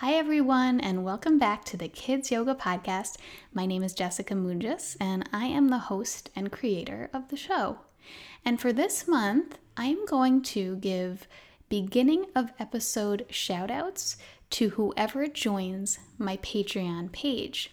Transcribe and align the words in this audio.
Hi, 0.00 0.12
everyone, 0.12 0.78
and 0.78 1.02
welcome 1.02 1.40
back 1.40 1.64
to 1.64 1.76
the 1.76 1.88
Kids 1.88 2.30
Yoga 2.30 2.54
Podcast. 2.54 3.16
My 3.52 3.66
name 3.66 3.82
is 3.82 3.94
Jessica 3.94 4.32
Mujas, 4.32 4.96
and 5.00 5.28
I 5.32 5.46
am 5.46 5.70
the 5.70 5.78
host 5.90 6.30
and 6.36 6.52
creator 6.52 7.10
of 7.12 7.30
the 7.30 7.36
show. 7.36 7.78
And 8.44 8.60
for 8.60 8.72
this 8.72 9.08
month, 9.08 9.58
I 9.76 9.86
am 9.86 10.06
going 10.06 10.42
to 10.42 10.76
give 10.76 11.26
beginning 11.68 12.26
of 12.36 12.52
episode 12.60 13.26
shout 13.28 13.72
outs 13.72 14.16
to 14.50 14.68
whoever 14.68 15.26
joins 15.26 15.98
my 16.16 16.36
Patreon 16.36 17.10
page. 17.10 17.72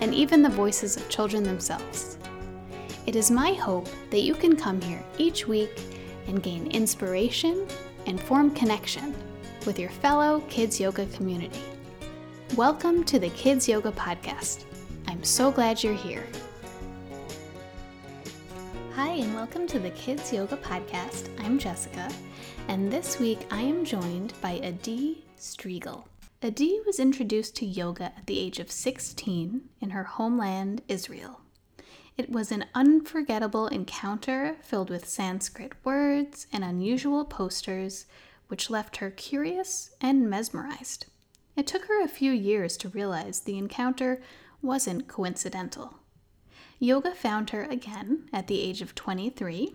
and 0.00 0.14
even 0.14 0.42
the 0.42 0.48
voices 0.48 0.96
of 0.96 1.08
children 1.08 1.42
themselves. 1.42 2.18
It 3.06 3.16
is 3.16 3.30
my 3.30 3.52
hope 3.52 3.88
that 4.10 4.22
you 4.22 4.34
can 4.34 4.56
come 4.56 4.80
here 4.80 5.02
each 5.18 5.46
week 5.46 5.78
and 6.26 6.42
gain 6.42 6.68
inspiration 6.68 7.66
and 8.06 8.20
form 8.20 8.50
connection 8.50 9.14
with 9.66 9.78
your 9.78 9.90
fellow 9.90 10.40
kids 10.48 10.80
yoga 10.80 11.06
community. 11.06 11.62
Welcome 12.56 13.04
to 13.04 13.18
the 13.18 13.30
Kids 13.30 13.68
Yoga 13.68 13.92
Podcast. 13.92 14.64
I'm 15.06 15.22
so 15.22 15.50
glad 15.50 15.82
you're 15.82 15.94
here. 15.94 16.26
Hi, 18.96 19.08
and 19.08 19.34
welcome 19.34 19.66
to 19.66 19.80
the 19.80 19.90
Kids 19.90 20.32
Yoga 20.32 20.56
Podcast. 20.56 21.28
I'm 21.40 21.58
Jessica, 21.58 22.08
and 22.68 22.92
this 22.92 23.18
week 23.18 23.40
I 23.50 23.60
am 23.60 23.84
joined 23.84 24.34
by 24.40 24.60
Adi 24.62 25.24
Strigl. 25.36 26.04
Adi 26.44 26.78
was 26.86 27.00
introduced 27.00 27.56
to 27.56 27.66
yoga 27.66 28.04
at 28.04 28.26
the 28.26 28.38
age 28.38 28.60
of 28.60 28.70
16 28.70 29.62
in 29.80 29.90
her 29.90 30.04
homeland, 30.04 30.82
Israel. 30.86 31.40
It 32.16 32.30
was 32.30 32.52
an 32.52 32.66
unforgettable 32.72 33.66
encounter 33.66 34.54
filled 34.62 34.90
with 34.90 35.08
Sanskrit 35.08 35.72
words 35.82 36.46
and 36.52 36.62
unusual 36.62 37.24
posters, 37.24 38.06
which 38.46 38.70
left 38.70 38.98
her 38.98 39.10
curious 39.10 39.90
and 40.00 40.30
mesmerized. 40.30 41.06
It 41.56 41.66
took 41.66 41.86
her 41.86 42.00
a 42.00 42.06
few 42.06 42.30
years 42.30 42.76
to 42.76 42.90
realize 42.90 43.40
the 43.40 43.58
encounter 43.58 44.22
wasn't 44.62 45.08
coincidental. 45.08 45.94
Yoga 46.84 47.14
found 47.14 47.48
her 47.48 47.62
again 47.62 48.28
at 48.30 48.46
the 48.46 48.60
age 48.60 48.82
of 48.82 48.94
23 48.94 49.74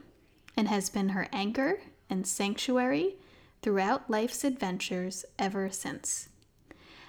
and 0.56 0.68
has 0.68 0.92
been 0.92 1.09
her 1.09 1.28
anchor 1.34 1.81
and 2.08 2.28
sanctuary 2.28 3.16
throughout 3.64 4.12
life's 4.12 4.44
adventures 4.44 5.25
ever 5.40 5.72
since. 5.72 6.30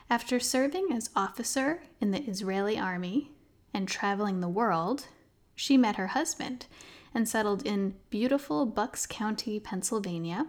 After 0.09 0.41
serving 0.41 0.89
as 0.91 1.10
officer 1.15 1.83
in 2.00 2.12
the 2.12 2.22
Israeli 2.22 2.78
army 2.78 3.31
and 3.75 3.87
traveling 3.87 4.41
the 4.41 4.49
world, 4.49 5.06
she 5.55 5.77
met 5.77 5.97
her 5.97 6.09
husband 6.09 6.65
and 7.15 7.28
settled 7.28 7.66
in 7.66 7.97
beautiful 8.09 8.65
Bucks 8.65 9.05
County, 9.05 9.60
Pennsylvania, 9.60 10.47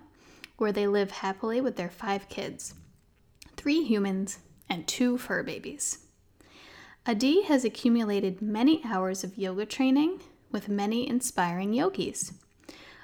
where 0.56 0.72
they 0.72 0.88
live 0.88 1.11
happily 1.11 1.59
with 1.59 1.75
their 1.75 1.90
five 1.90 2.29
kids 2.29 2.73
three 3.57 3.84
humans 3.84 4.40
and 4.69 4.88
two 4.88 5.17
fur 5.17 5.44
babies. 5.44 6.07
Adi 7.07 7.41
has 7.44 7.66
accumulated 7.66 8.44
many 8.44 8.79
hours 8.85 9.23
of 9.23 9.35
yoga 9.35 9.66
training 9.66 10.22
with 10.51 10.69
many 10.69 11.09
inspiring 11.09 11.73
yogis, 11.73 12.34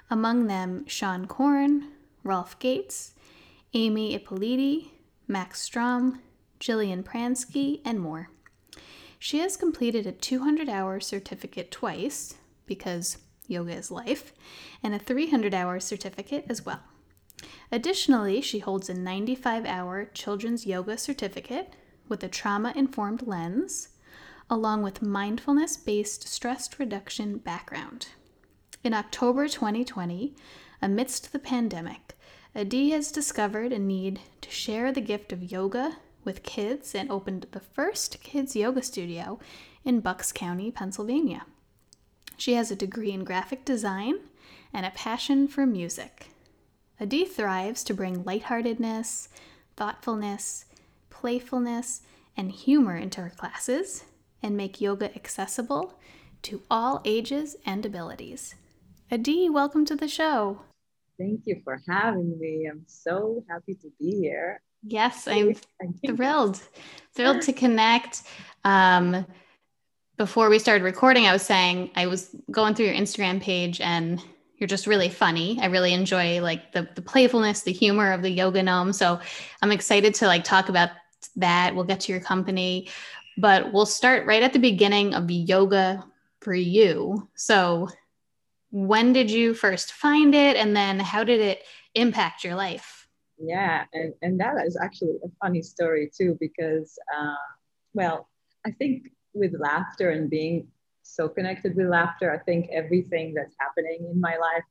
among 0.08 0.46
them 0.46 0.86
Seane 0.88 1.28
Corn, 1.28 1.88
Rolf 2.24 2.60
Gates, 2.60 3.16
Amy 3.74 4.16
Ippoliti, 4.16 4.92
Max 5.28 5.62
Strom, 5.62 6.22
Jillian 6.60 7.04
Pransky, 7.04 7.82
and 7.84 8.00
more. 8.00 8.30
She 9.18 9.40
has 9.40 9.58
completed 9.58 10.06
a 10.06 10.12
200 10.12 10.70
hour 10.70 11.00
certificate 11.00 11.72
twice, 11.72 12.36
because 12.68 13.18
yoga 13.48 13.74
is 13.74 13.90
life, 13.90 14.32
and 14.84 14.94
a 14.94 15.00
300 15.00 15.56
hour 15.56 15.80
certificate 15.80 16.46
as 16.48 16.64
well. 16.64 16.84
Additionally, 17.72 18.42
she 18.42 18.60
holds 18.60 18.90
a 18.90 18.94
95 18.94 19.66
hour 19.66 20.06
children's 20.06 20.68
yoga 20.68 21.00
certificate 21.00 21.74
with 22.10 22.24
a 22.24 22.28
trauma 22.30 22.74
informed 22.76 23.28
lens, 23.28 23.90
along 24.50 24.84
with 24.84 25.02
mindfulness 25.02 25.78
based 25.78 26.28
stress 26.28 26.70
reduction 26.80 27.38
background. 27.38 28.08
In 28.84 28.94
October 28.94 29.48
2020, 29.48 30.36
amidst 30.82 31.32
the 31.32 31.40
pandemic, 31.40 32.18
Adi 32.56 32.92
has 32.92 33.12
discovered 33.12 33.72
a 33.72 33.80
need 33.80 34.22
to 34.42 34.50
share 34.50 34.92
the 34.92 35.02
gift 35.02 35.32
of 35.32 35.52
yoga 35.52 35.98
with 36.24 36.44
kids 36.44 36.96
and 36.96 37.12
opened 37.12 37.48
the 37.52 37.60
first 37.60 38.22
kids 38.22 38.56
yoga 38.56 38.82
studio 38.82 39.40
in 39.84 40.00
Bucks 40.00 40.32
County, 40.32 40.72
Pennsylvania. 40.72 41.46
She 42.38 42.54
has 42.54 42.70
a 42.70 42.76
degree 42.76 43.12
in 43.12 43.24
graphic 43.24 43.66
design 43.66 44.20
and 44.74 44.86
a 44.86 44.92
passion 44.92 45.48
for 45.48 45.66
music. 45.66 46.28
Adi 47.00 47.26
thrives 47.26 47.84
to 47.84 47.94
bring 47.94 48.24
lightheartedness, 48.24 49.30
thoughtfulness, 49.76 50.66
playfulness, 51.20 52.02
and 52.38 52.52
humor 52.52 52.96
into 52.96 53.22
her 53.22 53.32
classes 53.32 54.04
and 54.44 54.56
make 54.56 54.80
yoga 54.80 55.14
accessible 55.16 56.00
to 56.44 56.62
all 56.70 57.02
ages 57.04 57.56
and 57.66 57.84
abilities. 57.84 58.54
Adi, 59.12 59.50
welcome 59.50 59.84
to 59.86 59.96
the 59.96 60.08
show. 60.08 60.62
Thank 61.18 61.42
you 61.46 61.60
for 61.64 61.82
having 61.90 62.38
me. 62.40 62.70
I'm 62.72 62.84
so 62.86 63.44
happy 63.50 63.74
to 63.82 63.92
be 64.00 64.12
here. 64.22 64.62
Yes, 64.84 65.28
I'm 65.28 65.56
thrilled, 66.06 66.62
thrilled 67.16 67.42
to 67.42 67.54
connect. 67.54 68.22
Um, 68.64 69.26
before 70.18 70.50
we 70.50 70.60
started 70.60 70.84
recording, 70.84 71.26
I 71.26 71.34
was 71.34 71.42
saying 71.42 71.90
I 71.96 72.06
was 72.06 72.36
going 72.52 72.76
through 72.76 72.86
your 72.86 72.96
Instagram 72.96 73.42
page 73.42 73.82
and 73.82 74.24
you're 74.58 74.68
just 74.68 74.86
really 74.86 75.10
funny. 75.10 75.58
I 75.62 75.66
really 75.66 75.94
enjoy 75.94 76.42
like 76.42 76.72
the 76.74 76.88
the 76.96 77.02
playfulness, 77.02 77.64
the 77.64 77.72
humor 77.72 78.12
of 78.12 78.22
the 78.22 78.30
yoga 78.30 78.62
gnome. 78.62 78.94
So 78.94 79.20
I'm 79.62 79.72
excited 79.72 80.14
to 80.16 80.28
like 80.28 80.44
talk 80.44 80.70
about 80.70 80.90
that. 81.36 81.76
We'll 81.76 81.84
get 81.84 82.00
to 82.02 82.12
your 82.12 82.22
company, 82.22 82.90
but 83.38 83.74
we'll 83.74 83.86
start 83.86 84.26
right 84.26 84.44
at 84.44 84.54
the 84.54 84.60
beginning 84.60 85.14
of 85.14 85.30
yoga 85.30 86.06
for 86.42 86.54
you. 86.54 87.28
So 87.36 87.90
when 88.72 89.14
did 89.14 89.32
you 89.32 89.54
first 89.54 89.94
find 89.94 90.36
it 90.36 90.56
and 90.58 90.76
then 90.76 91.00
how 91.00 91.24
did 91.24 91.40
it 91.40 91.64
impact 91.96 92.44
your 92.44 92.56
life? 92.56 93.08
Yeah, 93.40 93.86
and, 93.94 94.14
and 94.22 94.40
that 94.40 94.56
is 94.66 94.78
actually 94.82 95.18
a 95.24 95.30
funny 95.42 95.62
story 95.62 96.10
too, 96.16 96.38
because, 96.40 96.98
uh, 97.16 97.36
well, 97.94 98.30
I 98.66 98.72
think 98.72 99.10
with 99.34 99.54
laughter 99.60 100.10
and 100.10 100.30
being 100.30 100.68
so 101.04 101.30
connected 101.30 101.76
with 101.76 101.88
laughter, 101.88 102.34
I 102.34 102.40
think 102.44 102.70
everything 102.72 103.34
that's 103.34 103.56
happening 103.60 104.08
in 104.12 104.20
my 104.20 104.38
life 104.38 104.64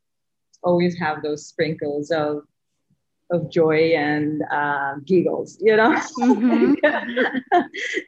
always 0.63 0.99
have 0.99 1.23
those 1.23 1.47
sprinkles 1.47 2.11
of 2.11 2.43
of 3.31 3.51
joy 3.51 3.93
and 3.97 4.43
uh, 4.53 4.95
giggles 5.05 5.59
you 5.61 5.77
know 5.77 5.93
mm-hmm. 6.21 6.75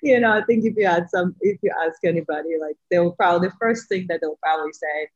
you 0.03 0.21
know 0.21 0.31
i 0.31 0.43
think 0.45 0.65
if 0.65 0.75
you 0.77 0.85
ask 0.85 1.11
some 1.11 1.35
if 1.41 1.59
you 1.63 1.73
ask 1.85 2.05
anybody 2.05 2.51
like 2.61 2.77
they'll 2.91 3.13
probably 3.13 3.49
the 3.49 3.55
first 3.61 3.89
thing 3.89 4.07
that 4.09 4.21
they'll 4.21 4.39
probably 4.43 4.73
say 4.73 5.09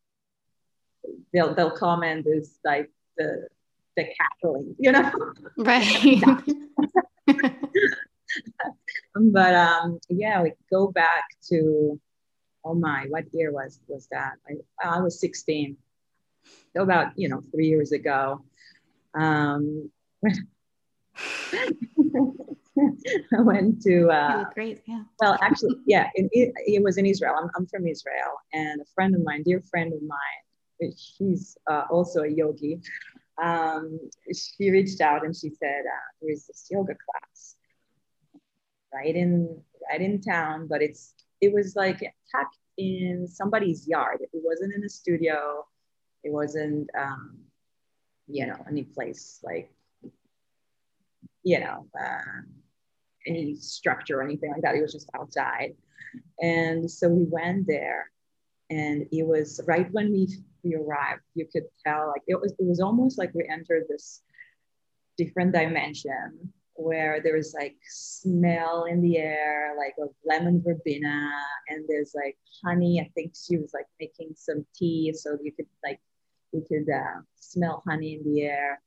they'll 1.33 1.55
they'll 1.55 1.71
comment 1.71 2.27
is 2.27 2.59
like 2.65 2.91
the 3.17 3.49
the 3.97 4.07
cackling, 4.19 4.75
you 4.79 4.93
know. 4.93 5.11
Right. 5.57 6.23
but 9.15 9.55
um 9.55 9.99
yeah, 10.09 10.43
we 10.43 10.53
go 10.71 10.89
back 10.89 11.25
to 11.49 12.01
oh 12.65 12.75
my, 12.75 13.07
what 13.09 13.25
year 13.33 13.53
was 13.53 13.81
was 13.89 14.09
that? 14.11 14.35
I, 14.49 14.55
I 14.97 15.01
was 15.01 15.21
16. 15.21 15.77
So 16.75 16.83
about 16.83 17.13
you 17.17 17.29
know 17.29 17.43
three 17.53 17.69
years 17.69 17.93
ago. 17.93 18.45
Um, 19.14 19.91
I 23.37 23.41
went 23.41 23.82
to. 23.82 24.09
Uh, 24.09 24.44
great, 24.55 24.82
yeah. 24.87 25.03
Well, 25.20 25.38
actually, 25.43 25.76
yeah, 25.87 26.09
it, 26.14 26.29
it, 26.32 26.53
it, 26.67 26.82
was 26.82 26.97
in 26.99 27.06
Israel. 27.06 27.35
I'm, 27.41 27.50
I'm 27.56 27.67
from 27.67 27.87
Israel, 27.87 28.41
and 28.53 28.81
a 28.81 28.85
friend 28.94 29.14
of 29.14 29.23
mine, 29.25 29.43
dear 29.43 29.62
friend 29.70 29.93
of 29.93 30.03
mine, 30.03 30.93
she's 30.97 31.56
uh, 31.70 31.85
also 31.91 32.23
a 32.23 32.29
yogi. 32.29 32.81
Um, 33.43 33.99
she 34.32 34.70
reached 34.70 35.00
out 35.00 35.25
and 35.25 35.35
she 35.35 35.50
said, 35.50 35.82
uh, 35.87 36.08
"There 36.20 36.31
is 36.31 36.47
this 36.47 36.69
yoga 36.70 36.94
class 36.94 37.56
right 38.94 39.15
in 39.15 39.61
right 39.91 40.00
in 40.00 40.20
town, 40.20 40.67
but 40.69 40.82
it's 40.82 41.15
it 41.41 41.53
was 41.53 41.75
like 41.76 42.00
tucked 42.31 42.56
in 42.79 43.26
somebody's 43.29 43.87
yard. 43.87 44.19
It 44.20 44.31
wasn't 44.32 44.75
in 44.75 44.85
a 44.85 44.88
studio. 44.88 45.67
It 46.25 46.32
wasn't, 46.32 46.88
um, 46.99 47.38
you 48.32 48.46
know, 48.46 48.64
any 48.69 48.84
place 48.84 49.40
like, 49.43 49.70
you 51.43 51.61
know." 51.61 51.87
Uh, 51.99 52.43
any 53.26 53.55
structure 53.56 54.19
or 54.19 54.23
anything 54.23 54.50
like 54.50 54.62
that. 54.62 54.75
It 54.75 54.82
was 54.82 54.93
just 54.93 55.11
outside. 55.14 55.75
And 56.40 56.90
so 56.90 57.08
we 57.08 57.25
went 57.25 57.67
there 57.67 58.11
and 58.70 59.06
it 59.12 59.26
was 59.26 59.61
right 59.67 59.90
when 59.93 60.12
we, 60.12 60.29
we 60.62 60.75
arrived, 60.75 61.23
you 61.34 61.46
could 61.50 61.64
tell 61.87 62.08
like 62.08 62.23
it 62.26 62.40
was, 62.40 62.52
it 62.52 62.67
was 62.67 62.81
almost 62.81 63.19
like 63.19 63.32
we 63.34 63.49
entered 63.50 63.84
this 63.88 64.23
different 65.17 65.52
dimension 65.52 66.52
where 66.75 67.20
there 67.23 67.37
was 67.37 67.55
like 67.58 67.76
smell 67.87 68.84
in 68.84 69.02
the 69.02 69.19
air, 69.19 69.75
like 69.79 69.94
of 70.02 70.14
lemon 70.25 70.62
verbena, 70.64 71.31
and 71.69 71.84
there's 71.87 72.12
like 72.14 72.37
honey. 72.64 72.99
I 72.99 73.11
think 73.14 73.34
she 73.34 73.58
was 73.58 73.73
like 73.75 73.87
making 74.00 74.32
some 74.37 74.64
tea, 74.75 75.12
so 75.14 75.37
you 75.43 75.52
could 75.52 75.67
like 75.84 76.00
you 76.53 76.65
could 76.69 76.93
uh, 76.93 77.21
smell 77.37 77.83
honey 77.87 78.15
in 78.15 78.33
the 78.33 78.43
air 78.43 78.81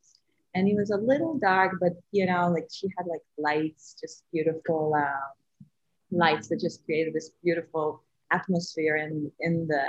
and 0.56 0.70
it 0.70 0.76
was 0.76 0.90
a 0.90 0.98
little 0.98 1.38
dark, 1.38 1.74
but 1.82 1.94
you 2.12 2.26
know, 2.26 2.50
like 2.50 2.68
she 2.72 2.88
had 2.98 3.06
like 3.08 3.22
lights, 3.38 3.98
just 4.00 4.24
beautiful 4.32 4.94
uh, 4.98 5.66
lights 6.12 6.48
that 6.48 6.62
just 6.62 6.84
created 6.86 7.14
this 7.14 7.32
beautiful 7.44 8.02
atmosphere 8.32 8.96
in 8.96 9.32
in 9.42 9.68
the 9.68 9.84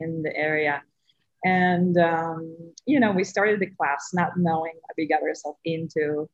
in 0.00 0.22
the 0.22 0.36
area. 0.36 0.82
And 1.44 1.96
um, 1.96 2.56
you 2.86 2.98
know, 2.98 3.12
we 3.12 3.22
started 3.22 3.60
the 3.60 3.70
class 3.70 4.10
not 4.12 4.36
knowing 4.36 4.72
what 4.82 4.96
we 4.98 5.06
got 5.06 5.22
ourselves 5.22 5.60
into. 5.64 6.28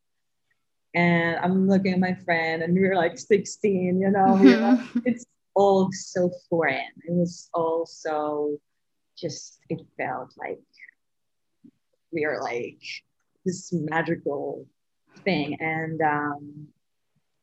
And 0.94 1.37
I'm 1.37 1.69
looking 1.69 1.93
at 1.93 2.00
my 2.00 2.15
friend, 2.15 2.62
and 2.62 2.73
we 2.73 2.81
were 2.81 2.97
like 2.97 3.19
16, 3.19 4.00
you 4.00 4.11
know, 4.11 4.38
mm-hmm. 4.41 4.99
it's 5.05 5.27
all 5.55 5.91
so 5.93 6.31
foreign. 6.49 6.93
It 7.05 7.12
was 7.12 7.50
all 7.53 7.85
so 7.85 8.59
just, 9.16 9.60
it 9.68 9.80
felt 9.96 10.32
like 10.36 10.60
we 12.12 12.24
are 12.24 12.40
like 12.42 12.80
this 13.44 13.72
magical 13.72 14.66
thing. 15.24 15.56
And 15.60 16.00
um, 16.02 16.68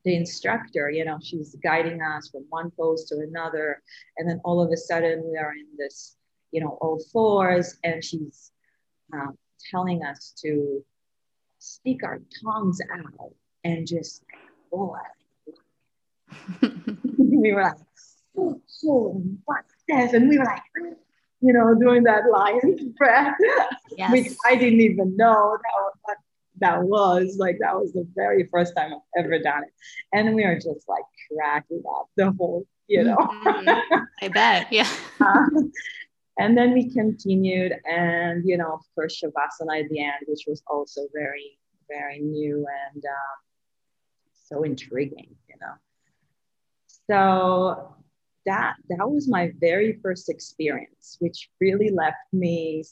the 0.04 0.16
instructor, 0.16 0.90
you 0.90 1.06
know, 1.06 1.18
she's 1.22 1.56
guiding 1.64 2.02
us 2.02 2.30
from 2.30 2.46
one 2.50 2.72
pose 2.72 3.06
to 3.06 3.20
another. 3.20 3.82
And 4.18 4.30
then 4.30 4.42
all 4.44 4.62
of 4.62 4.72
a 4.72 4.78
sudden 4.78 5.24
we 5.26 5.38
are 5.38 5.54
in 5.54 5.68
this, 5.78 6.16
you 6.52 6.62
know, 6.62 6.78
all 6.82 7.02
fours 7.12 7.78
and 7.84 8.04
she's 8.04 8.52
um, 9.14 9.38
telling 9.72 10.04
us 10.04 10.34
to 10.42 10.84
speak 11.60 12.04
our 12.04 12.20
tongues 12.44 12.80
out 12.94 13.34
and 13.64 13.88
just, 13.88 14.24
oh, 14.74 14.96
we 17.18 17.54
were 17.54 17.64
like, 17.64 17.74
oh, 18.38 18.62
oh, 18.86 19.24
what's 19.46 19.74
this? 19.88 20.14
And 20.14 20.28
we 20.28 20.38
were 20.38 20.46
like, 20.46 20.62
you 21.44 21.52
know, 21.52 21.76
doing 21.76 22.04
that 22.04 22.24
lion 22.32 22.94
breath, 22.98 23.36
yes. 23.98 24.12
which 24.12 24.28
I 24.46 24.56
didn't 24.56 24.80
even 24.80 25.18
know 25.18 25.58
that 25.62 25.74
was, 25.76 26.18
that 26.60 26.84
was. 26.84 27.36
Like 27.38 27.58
that 27.60 27.76
was 27.76 27.92
the 27.92 28.08
very 28.16 28.48
first 28.52 28.74
time 28.76 28.94
I've 28.94 29.26
ever 29.26 29.40
done 29.40 29.64
it, 29.64 29.74
and 30.14 30.34
we 30.36 30.46
are 30.46 30.56
just 30.56 30.88
like 30.88 31.04
cracking 31.30 31.84
up 31.98 32.08
the 32.16 32.32
whole, 32.32 32.66
you 32.88 33.04
know. 33.04 33.18
Mm-hmm. 33.18 34.04
I 34.22 34.28
bet, 34.30 34.72
yeah. 34.72 34.90
uh, 35.20 35.50
and 36.40 36.58
then 36.58 36.74
we 36.74 36.90
continued, 36.90 37.74
and 37.86 38.48
you 38.48 38.58
know, 38.58 38.74
of 38.74 38.82
course, 38.96 39.22
shavasana 39.22 39.84
at 39.84 39.90
the 39.90 40.02
end, 40.02 40.26
which 40.28 40.46
was 40.48 40.64
also 40.68 41.02
very, 41.14 41.60
very 41.90 42.20
new 42.20 42.66
and 42.94 43.04
um, 43.04 43.38
so 44.46 44.64
intriguing, 44.64 45.36
you 45.50 45.56
know. 45.60 45.74
So 47.08 47.96
that 48.46 48.76
that 48.90 49.10
was 49.10 49.28
my 49.28 49.52
very 49.60 50.00
first 50.02 50.30
experience, 50.30 51.18
which 51.20 51.50
really 51.62 51.90
left 51.90 52.18
me, 52.32 52.84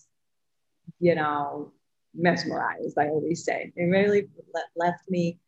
you 1.00 1.16
know, 1.16 1.72
mesmerized. 2.14 2.98
I 2.98 3.08
always 3.08 3.44
say 3.44 3.72
it 3.76 3.84
really 3.84 4.28
left 4.76 5.10
me 5.10 5.40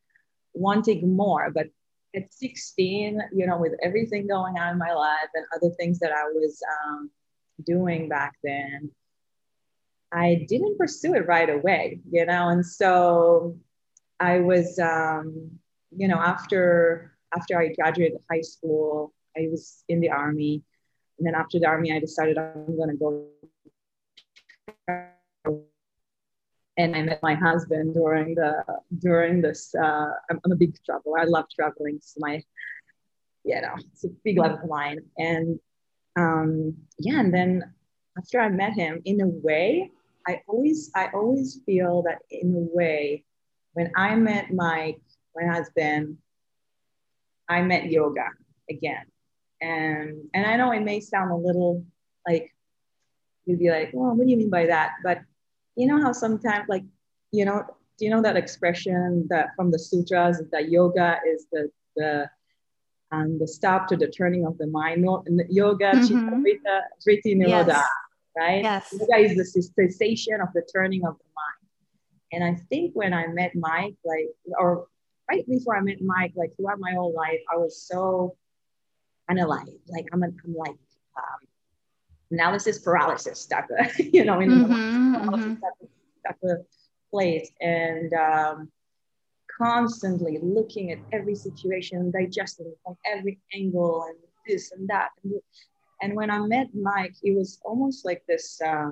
wanting 0.54 1.16
more. 1.16 1.52
But 1.52 1.68
at 2.16 2.34
16, 2.34 3.22
you 3.34 3.48
know, 3.48 3.58
with 3.58 3.74
everything 3.82 4.28
going 4.28 4.58
on 4.58 4.74
in 4.74 4.78
my 4.78 4.94
life 4.94 5.30
and 5.34 5.46
other 5.56 5.74
things 5.76 6.00
that 6.00 6.12
I 6.12 6.26
was 6.26 6.62
um, 6.86 7.10
doing 7.66 8.08
back 8.08 8.34
then, 8.44 8.92
I 10.12 10.46
didn't 10.48 10.78
pursue 10.78 11.16
it 11.16 11.28
right 11.28 11.50
away, 11.50 12.00
you 12.10 12.26
know, 12.26 12.50
and 12.50 12.66
so 12.66 13.58
I 14.20 14.40
was, 14.40 14.78
um, 14.78 15.50
you 15.96 16.08
know, 16.08 16.18
after 16.18 17.18
after 17.36 17.60
I 17.60 17.74
graduated 17.74 18.20
high 18.30 18.42
school, 18.42 19.12
I 19.38 19.48
was 19.50 19.84
in 19.90 20.00
the 20.00 20.10
army. 20.10 20.64
And 21.18 21.28
then 21.28 21.36
after 21.36 21.60
the 21.60 21.68
army, 21.68 21.92
I 21.92 22.00
decided 22.00 22.38
I'm 22.38 22.76
going 22.76 22.90
to 22.90 22.96
go. 22.96 23.28
And 26.76 26.96
I 26.96 27.04
met 27.04 27.22
my 27.22 27.36
husband 27.36 27.94
during 27.94 28.34
the 28.34 28.64
during 28.98 29.42
this. 29.42 29.76
Uh, 29.76 30.10
I'm, 30.30 30.40
I'm 30.44 30.52
a 30.52 30.56
big 30.56 30.76
traveler. 30.84 31.20
I 31.20 31.26
love 31.26 31.46
traveling. 31.54 31.98
It's 31.98 32.16
my, 32.18 32.42
you 33.44 33.62
know, 33.62 33.76
it's 33.92 34.04
a 34.06 34.10
big 34.24 34.40
love 34.40 34.54
of 34.54 34.68
mine. 34.68 35.00
And 35.18 35.60
um, 36.16 36.76
yeah, 36.98 37.20
and 37.20 37.32
then 37.32 37.74
after 38.18 38.40
I 38.40 38.50
met 38.50 38.74
him, 38.74 39.02
in 39.06 39.22
a 39.22 39.28
way, 39.28 39.92
I 40.28 40.42
always 40.48 40.90
I 40.96 41.10
always 41.14 41.60
feel 41.64 42.02
that 42.04 42.20
in 42.32 42.56
a 42.56 42.76
way, 42.76 43.24
when 43.74 43.92
I 43.96 44.16
met 44.16 44.52
Mike, 44.52 45.02
my 45.36 45.46
husband, 45.46 46.18
I 47.48 47.62
met 47.62 47.92
yoga 47.92 48.30
again 48.68 49.06
and 49.64 50.30
and 50.34 50.46
I 50.46 50.58
know 50.58 50.72
it 50.72 50.82
may 50.82 51.00
sound 51.00 51.32
a 51.32 51.36
little 51.36 51.86
like 52.28 52.54
you'd 53.46 53.60
be 53.60 53.70
like, 53.70 53.92
well, 53.94 54.14
what 54.16 54.26
do 54.26 54.30
you 54.30 54.38
mean 54.38 54.50
by 54.50 54.66
that? 54.68 54.92
But 55.04 55.22
you 55.76 55.88
know 55.88 56.02
how 56.02 56.12
sometimes 56.12 56.66
like 56.68 56.84
you 57.32 57.46
know 57.46 57.64
do 57.98 58.06
you 58.06 58.12
know 58.12 58.22
that 58.22 58.36
expression 58.36 59.26
that 59.30 59.50
from 59.56 59.72
the 59.72 59.80
sutras 59.80 60.42
that 60.52 60.70
yoga 60.70 61.20
is 61.26 61.48
the 61.52 61.70
the 61.96 62.30
um, 63.12 63.38
the 63.40 63.48
stop 63.48 63.88
to 63.88 63.96
the 63.96 64.08
turning 64.08 64.46
of 64.46 64.58
the 64.58 64.68
mind. 64.68 65.04
No, 65.04 65.24
yoga, 65.50 65.92
mm-hmm. 65.92 66.44
chitta, 66.44 66.82
vritti, 67.08 67.38
nirodha, 67.38 67.68
yes. 67.68 67.88
right? 68.36 68.64
Yes. 68.64 68.92
Yoga 68.92 69.18
is 69.18 69.36
the 69.38 69.46
cessation 69.46 70.42
of 70.42 70.50
the 70.56 70.64
turning 70.74 71.06
of 71.06 71.16
the 71.20 71.30
mind. 71.36 71.64
And 72.34 72.44
I 72.44 72.60
think 72.70 72.94
when 72.96 73.14
I 73.14 73.28
met 73.28 73.52
Mike, 73.56 73.94
like, 74.04 74.30
or 74.60 74.88
right 75.30 75.48
before 75.48 75.78
I 75.78 75.82
met 75.82 76.02
Mike, 76.02 76.34
like 76.36 76.56
throughout 76.56 76.80
my 76.80 76.94
whole 76.94 77.14
life, 77.14 77.40
I 77.54 77.58
was 77.58 77.80
so 77.80 78.36
analyze. 79.30 79.68
Like 79.88 80.08
I'm, 80.14 80.24
a, 80.24 80.28
I'm 80.28 80.56
like 80.56 80.72
um, 81.18 81.48
analysis 82.32 82.80
paralysis 82.80 83.46
of, 83.46 84.00
you 84.00 84.26
know, 84.26 84.40
in 84.40 84.50
mm-hmm, 84.50 85.16
mm-hmm. 85.30 86.54
place, 87.12 87.52
and 87.62 88.14
um, 88.14 88.72
constantly 89.58 90.40
looking 90.42 90.92
at 90.92 91.00
every 91.12 91.36
situation, 91.36 92.12
digesting 92.12 92.68
it 92.68 92.78
from 92.84 92.98
every 93.06 93.40
angle, 93.54 94.06
and 94.08 94.18
this 94.48 94.72
and 94.72 94.88
that. 94.90 95.10
And, 95.24 95.34
and 96.02 96.16
when 96.16 96.30
I 96.30 96.40
met 96.40 96.68
Mike, 96.74 97.16
it 97.24 97.36
was 97.36 97.60
almost 97.64 98.06
like 98.06 98.24
this. 98.28 98.60
Uh, 98.64 98.90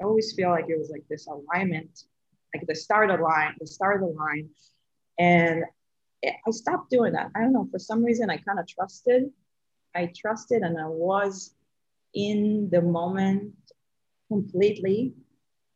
I 0.00 0.04
always 0.04 0.32
feel 0.32 0.50
like 0.50 0.66
it 0.68 0.78
was 0.78 0.90
like 0.90 1.02
this 1.10 1.26
alignment, 1.26 2.04
like 2.54 2.64
the 2.66 2.74
start 2.74 3.10
of 3.10 3.18
the 3.18 3.24
line, 3.24 3.54
the 3.58 3.66
start 3.66 4.00
of 4.00 4.08
the 4.08 4.14
line, 4.14 4.48
and 5.18 5.64
I 6.24 6.50
stopped 6.50 6.90
doing 6.90 7.12
that. 7.12 7.30
I 7.34 7.40
don't 7.40 7.52
know. 7.52 7.68
For 7.70 7.78
some 7.78 8.04
reason, 8.04 8.30
I 8.30 8.38
kind 8.38 8.58
of 8.58 8.66
trusted. 8.66 9.30
I 9.94 10.12
trusted 10.16 10.62
and 10.62 10.78
I 10.78 10.86
was 10.86 11.54
in 12.14 12.68
the 12.70 12.82
moment 12.82 13.54
completely. 14.28 15.14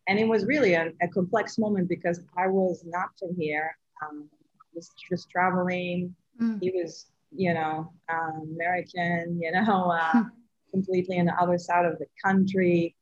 And 0.09 0.19
it 0.19 0.27
was 0.27 0.45
really 0.45 0.75
a, 0.75 0.93
a 1.01 1.09
complex 1.09 1.59
moment 1.59 1.89
because 1.89 2.21
I 2.37 2.49
was 2.49 2.83
not 2.85 3.11
from 3.19 3.37
here. 3.37 3.77
Um, 4.03 4.29
was 4.75 4.91
just 5.11 5.31
traveling. 5.31 6.15
Mm. 6.41 6.59
He 6.61 6.71
was, 6.71 7.07
you 7.35 7.55
know, 7.55 7.93
um, 8.09 8.51
American, 8.55 9.39
you 9.41 9.53
know, 9.53 9.91
uh, 10.01 10.25
completely 10.71 11.19
on 11.19 11.27
the 11.27 11.35
other 11.35 11.59
side 11.59 11.85
of 11.85 11.99
the 11.99 12.07
country. 12.25 12.97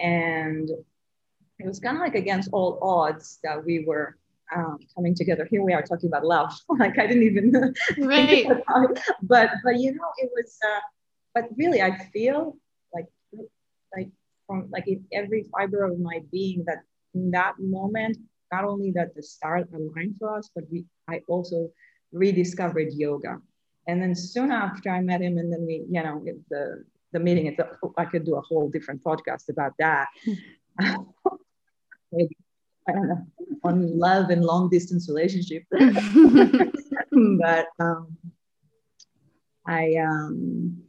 and 0.00 0.70
it 1.58 1.66
was 1.66 1.80
kind 1.80 1.96
of 1.96 2.00
like 2.00 2.14
against 2.14 2.50
all 2.52 2.78
odds 2.80 3.40
that 3.42 3.64
we 3.64 3.84
were 3.84 4.16
um, 4.54 4.78
coming 4.94 5.14
together. 5.14 5.46
Here 5.50 5.62
we 5.62 5.72
are 5.72 5.82
talking 5.82 6.08
about 6.08 6.24
love. 6.24 6.52
like 6.78 6.98
I 6.98 7.06
didn't 7.06 7.24
even 7.24 7.74
right. 7.98 8.46
but 9.22 9.50
but 9.64 9.78
you 9.78 9.92
know 9.94 10.10
it 10.18 10.30
was. 10.34 10.56
Uh, 10.64 10.80
but 11.34 11.48
really, 11.56 11.82
I 11.82 11.96
feel 12.12 12.56
like 12.94 13.06
like 13.94 14.08
from 14.46 14.68
like 14.70 14.88
in 14.88 15.04
every 15.12 15.44
fiber 15.52 15.84
of 15.84 15.98
my 15.98 16.20
being 16.32 16.64
that 16.66 16.82
in 17.14 17.30
that 17.32 17.54
moment, 17.58 18.16
not 18.52 18.64
only 18.64 18.90
that 18.92 19.14
the 19.14 19.22
stars 19.22 19.66
aligned 19.74 20.16
for 20.18 20.36
us, 20.36 20.50
but 20.54 20.64
we 20.70 20.84
I 21.08 21.20
also 21.28 21.70
rediscovered 22.12 22.92
yoga. 22.92 23.38
And 23.86 24.02
then 24.02 24.14
soon 24.14 24.50
after 24.52 24.90
I 24.90 25.00
met 25.00 25.22
him, 25.22 25.38
and 25.38 25.52
then 25.52 25.64
we, 25.66 25.86
you 25.90 26.02
know, 26.02 26.24
the 26.50 26.84
the 27.12 27.20
meeting. 27.20 27.46
It's 27.46 27.58
a, 27.58 27.70
I 27.96 28.04
could 28.04 28.24
do 28.24 28.36
a 28.36 28.40
whole 28.40 28.68
different 28.68 29.02
podcast 29.02 29.48
about 29.48 29.72
that. 29.78 30.08
Maybe 32.12 32.36
I 32.88 32.92
don't 32.92 33.08
know 33.08 33.26
on 33.64 33.98
love 33.98 34.30
and 34.30 34.44
long 34.44 34.70
distance 34.70 35.08
relationship. 35.08 35.64
but 35.70 37.66
um, 37.78 38.16
I 39.66 39.94
um, 39.96 40.82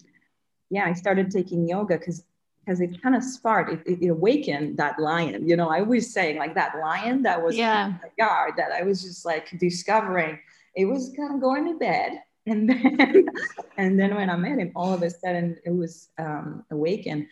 yeah, 0.70 0.86
I 0.86 0.94
started 0.94 1.32
taking 1.32 1.68
yoga 1.68 1.98
because 1.98 2.24
because 2.66 2.82
it 2.82 3.02
kind 3.02 3.16
of 3.16 3.24
sparked 3.24 3.88
it, 3.88 4.04
it, 4.04 4.10
awakened 4.10 4.78
that 4.78 5.00
lion 5.00 5.48
you 5.48 5.56
know 5.56 5.70
i 5.72 5.82
was 5.82 6.14
saying 6.14 6.38
like 6.38 6.54
that 6.54 6.78
lion 6.78 7.24
that 7.24 7.42
was 7.42 7.56
yeah. 7.56 7.94
guard 8.20 8.54
that 8.58 8.72
i 8.72 8.84
was 8.84 9.02
just 9.02 9.26
like 9.26 9.50
discovering 9.58 10.38
it 10.76 10.86
was 10.86 11.12
kind 11.18 11.34
of 11.34 11.42
going 11.42 11.66
to 11.66 11.80
bed. 11.80 12.22
And 12.46 12.70
then 12.70 13.26
and 13.78 14.00
then 14.00 14.14
when 14.14 14.30
i 14.30 14.36
met 14.36 14.60
him 14.60 14.72
all 14.76 14.94
of 14.94 15.02
a 15.02 15.10
sudden 15.10 15.58
it 15.66 15.72
was 15.72 16.10
um, 16.20 16.64
awakened 16.70 17.28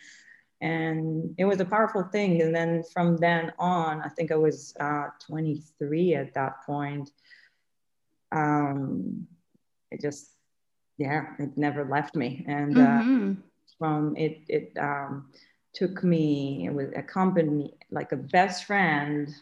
and 0.60 1.34
it 1.38 1.44
was 1.44 1.60
a 1.60 1.64
powerful 1.64 2.02
thing 2.02 2.42
and 2.42 2.54
then 2.54 2.82
from 2.92 3.16
then 3.16 3.52
on 3.58 4.00
i 4.02 4.08
think 4.08 4.32
i 4.32 4.36
was 4.36 4.74
uh, 4.80 5.06
23 5.24 6.14
at 6.14 6.34
that 6.34 6.64
point 6.64 7.10
um, 8.32 9.26
it 9.90 10.00
just 10.00 10.32
yeah 10.98 11.26
it 11.38 11.56
never 11.56 11.84
left 11.84 12.14
me 12.14 12.44
and 12.48 12.76
uh, 12.76 12.80
mm-hmm. 12.80 13.32
from 13.78 14.16
it 14.16 14.40
it 14.48 14.72
um, 14.78 15.28
took 15.72 16.02
me 16.02 16.66
it 16.66 16.74
was 16.74 16.88
accompanied 16.96 17.52
me 17.52 17.74
like 17.90 18.12
a 18.12 18.16
best 18.16 18.64
friend 18.64 19.34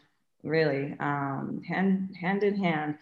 really 0.43 0.95
um, 1.01 1.63
hand 1.67 2.15
hand 2.21 2.43
in 2.43 2.57
hand 2.57 2.97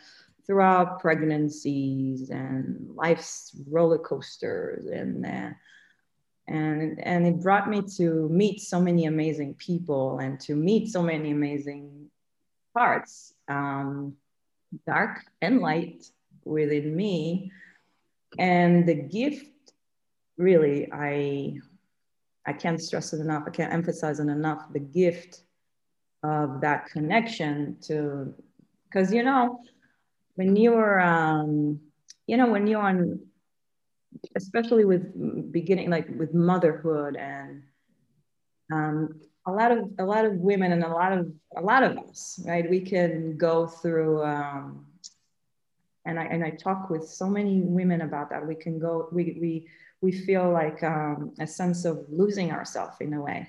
throughout 0.46 1.00
pregnancies 1.00 2.30
and 2.30 2.90
life's 2.94 3.56
roller 3.68 3.98
coasters 3.98 4.86
and 4.86 5.26
uh, 5.26 5.50
and 6.46 7.00
and 7.02 7.26
it 7.26 7.40
brought 7.40 7.68
me 7.68 7.82
to 7.96 8.28
meet 8.28 8.60
so 8.60 8.80
many 8.80 9.06
amazing 9.06 9.54
people 9.54 10.18
and 10.18 10.38
to 10.40 10.54
meet 10.54 10.88
so 10.88 11.02
many 11.02 11.30
amazing 11.30 12.10
parts 12.74 13.34
um, 13.48 14.14
dark 14.86 15.20
and 15.40 15.60
light 15.60 16.04
within 16.44 16.94
me. 16.94 17.50
And 18.38 18.86
the 18.86 18.94
gift 18.94 19.54
really 20.36 20.88
i 20.92 21.54
i 22.46 22.52
can't 22.52 22.82
stress 22.82 23.12
it 23.12 23.20
enough 23.20 23.44
i 23.46 23.50
can't 23.50 23.72
emphasize 23.72 24.18
it 24.20 24.28
enough 24.28 24.72
the 24.72 24.80
gift 24.80 25.42
of 26.22 26.60
that 26.60 26.86
connection 26.86 27.76
to 27.80 28.34
because 28.84 29.12
you 29.12 29.22
know 29.22 29.60
when 30.34 30.56
you're 30.56 31.00
um, 31.00 31.78
you 32.26 32.36
know 32.36 32.50
when 32.50 32.66
you're 32.66 32.82
on 32.82 33.20
especially 34.36 34.84
with 34.84 35.52
beginning 35.52 35.90
like 35.90 36.08
with 36.18 36.34
motherhood 36.34 37.16
and 37.16 37.62
um, 38.72 39.20
a 39.46 39.52
lot 39.52 39.70
of 39.70 39.90
a 39.98 40.04
lot 40.04 40.24
of 40.24 40.32
women 40.34 40.72
and 40.72 40.84
a 40.84 40.88
lot 40.88 41.12
of 41.12 41.30
a 41.56 41.60
lot 41.60 41.82
of 41.82 41.98
us 41.98 42.40
right? 42.46 42.68
We 42.68 42.80
can 42.80 43.36
go 43.36 43.66
through 43.66 44.24
um, 44.24 44.86
and 46.06 46.18
I 46.18 46.24
and 46.24 46.44
I 46.44 46.50
talk 46.50 46.90
with 46.90 47.06
so 47.08 47.26
many 47.26 47.60
women 47.60 48.02
about 48.02 48.30
that. 48.30 48.46
We 48.46 48.54
can 48.54 48.78
go 48.78 49.08
we 49.12 49.36
we 49.40 49.68
we 50.00 50.12
feel 50.12 50.50
like 50.50 50.82
um, 50.82 51.32
a 51.38 51.46
sense 51.46 51.84
of 51.84 52.04
losing 52.10 52.52
ourselves 52.52 52.96
in 53.00 53.14
a 53.14 53.20
way. 53.20 53.48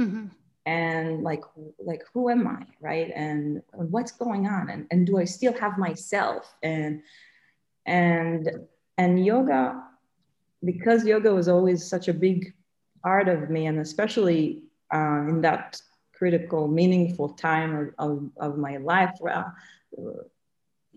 Mm-hmm. 0.00 0.26
And 0.66 1.22
like 1.22 1.42
like 1.78 2.02
who 2.12 2.28
am 2.28 2.46
i 2.46 2.62
right? 2.80 3.12
And, 3.14 3.62
what's 3.72 4.12
going 4.12 4.48
on? 4.48 4.68
And, 4.70 4.86
and 4.90 5.06
do 5.06 5.18
i 5.18 5.24
still 5.24 5.52
have 5.54 5.78
myself? 5.78 6.54
And 6.62 7.02
and 7.86 8.50
and 8.98 9.24
yoga 9.24 9.85
because 10.64 11.04
yoga 11.04 11.32
was 11.32 11.48
always 11.48 11.88
such 11.88 12.08
a 12.08 12.14
big 12.14 12.52
part 13.02 13.28
of 13.28 13.50
me 13.50 13.66
and 13.66 13.78
especially 13.78 14.62
uh, 14.92 15.24
in 15.28 15.40
that 15.40 15.80
critical 16.12 16.66
meaningful 16.66 17.30
time 17.30 17.92
of, 17.98 18.10
of, 18.10 18.30
of 18.38 18.58
my 18.58 18.78
life 18.78 19.14
well, 19.20 19.54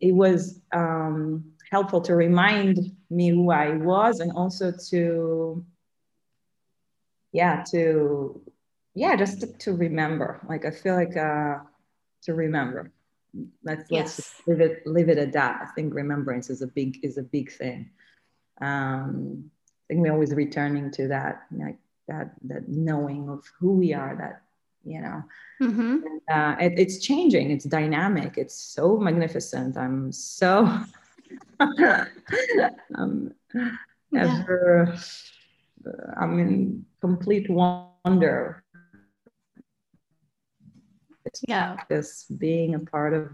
it 0.02 0.14
was 0.14 0.62
um, 0.74 1.44
helpful 1.72 2.02
to 2.02 2.16
remind 2.16 2.96
me 3.10 3.30
who 3.30 3.52
i 3.52 3.72
was 3.72 4.20
and 4.20 4.32
also 4.32 4.72
to 4.90 5.64
yeah 7.32 7.64
to 7.70 8.42
yeah, 9.00 9.16
just 9.16 9.40
to, 9.42 9.48
to, 9.48 9.74
remember. 9.74 10.42
Like 10.48 10.66
I 10.66 10.72
feel 10.72 10.96
like 10.96 11.16
uh, 11.16 11.60
to 12.24 12.34
remember. 12.34 12.92
Let's 13.64 13.90
yes. 13.90 14.18
let's 14.18 14.48
leave 14.48 14.62
it 14.62 14.88
leave 14.88 15.10
it 15.10 15.18
at 15.18 15.32
that. 15.34 15.62
I 15.62 15.68
think 15.74 15.94
remembrance 15.94 16.50
is 16.50 16.62
a 16.62 16.68
big 16.68 17.00
is 17.04 17.18
a 17.18 17.24
big 17.24 17.52
thing. 17.52 17.92
Um, 18.62 19.52
I 19.90 19.94
think 19.94 20.02
we're 20.02 20.14
always 20.14 20.34
returning 20.34 20.92
to 20.92 21.08
that, 21.08 21.44
like 21.52 21.78
that 22.08 22.34
that 22.44 22.68
knowing 22.68 23.30
of 23.30 23.44
who 23.60 23.74
we 23.74 23.94
are. 23.94 24.16
That 24.16 24.42
you 24.84 25.02
know, 25.02 25.24
mm-hmm. 25.62 26.04
and, 26.06 26.22
uh, 26.32 26.56
it, 26.60 26.74
it's 26.78 27.00
changing. 27.00 27.52
It's 27.52 27.66
dynamic. 27.66 28.38
It's 28.38 28.56
so 28.56 28.98
magnificent. 28.98 29.78
I'm 29.78 30.12
so. 30.12 30.80
um, 32.96 33.34
yeah. 34.12 34.42
ever, 34.42 34.96
I'm 36.18 36.40
in 36.40 36.86
complete 37.02 37.50
wonder 37.50 38.64
yeah. 41.48 41.78
this 41.90 42.26
being 42.38 42.76
a 42.76 42.80
part 42.80 43.14
of 43.14 43.30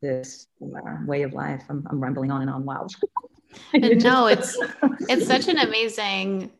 this 0.00 0.46
uh, 0.62 0.96
way 1.06 1.22
of 1.22 1.32
life. 1.32 1.62
I'm, 1.68 1.86
I'm 1.90 2.00
rambling 2.00 2.30
on 2.30 2.42
and 2.42 2.50
on. 2.50 2.64
Wow. 2.64 2.86
no, 3.74 4.26
it's 4.26 4.58
it's 5.08 5.26
such 5.26 5.48
an 5.48 5.58
amazing 5.58 6.50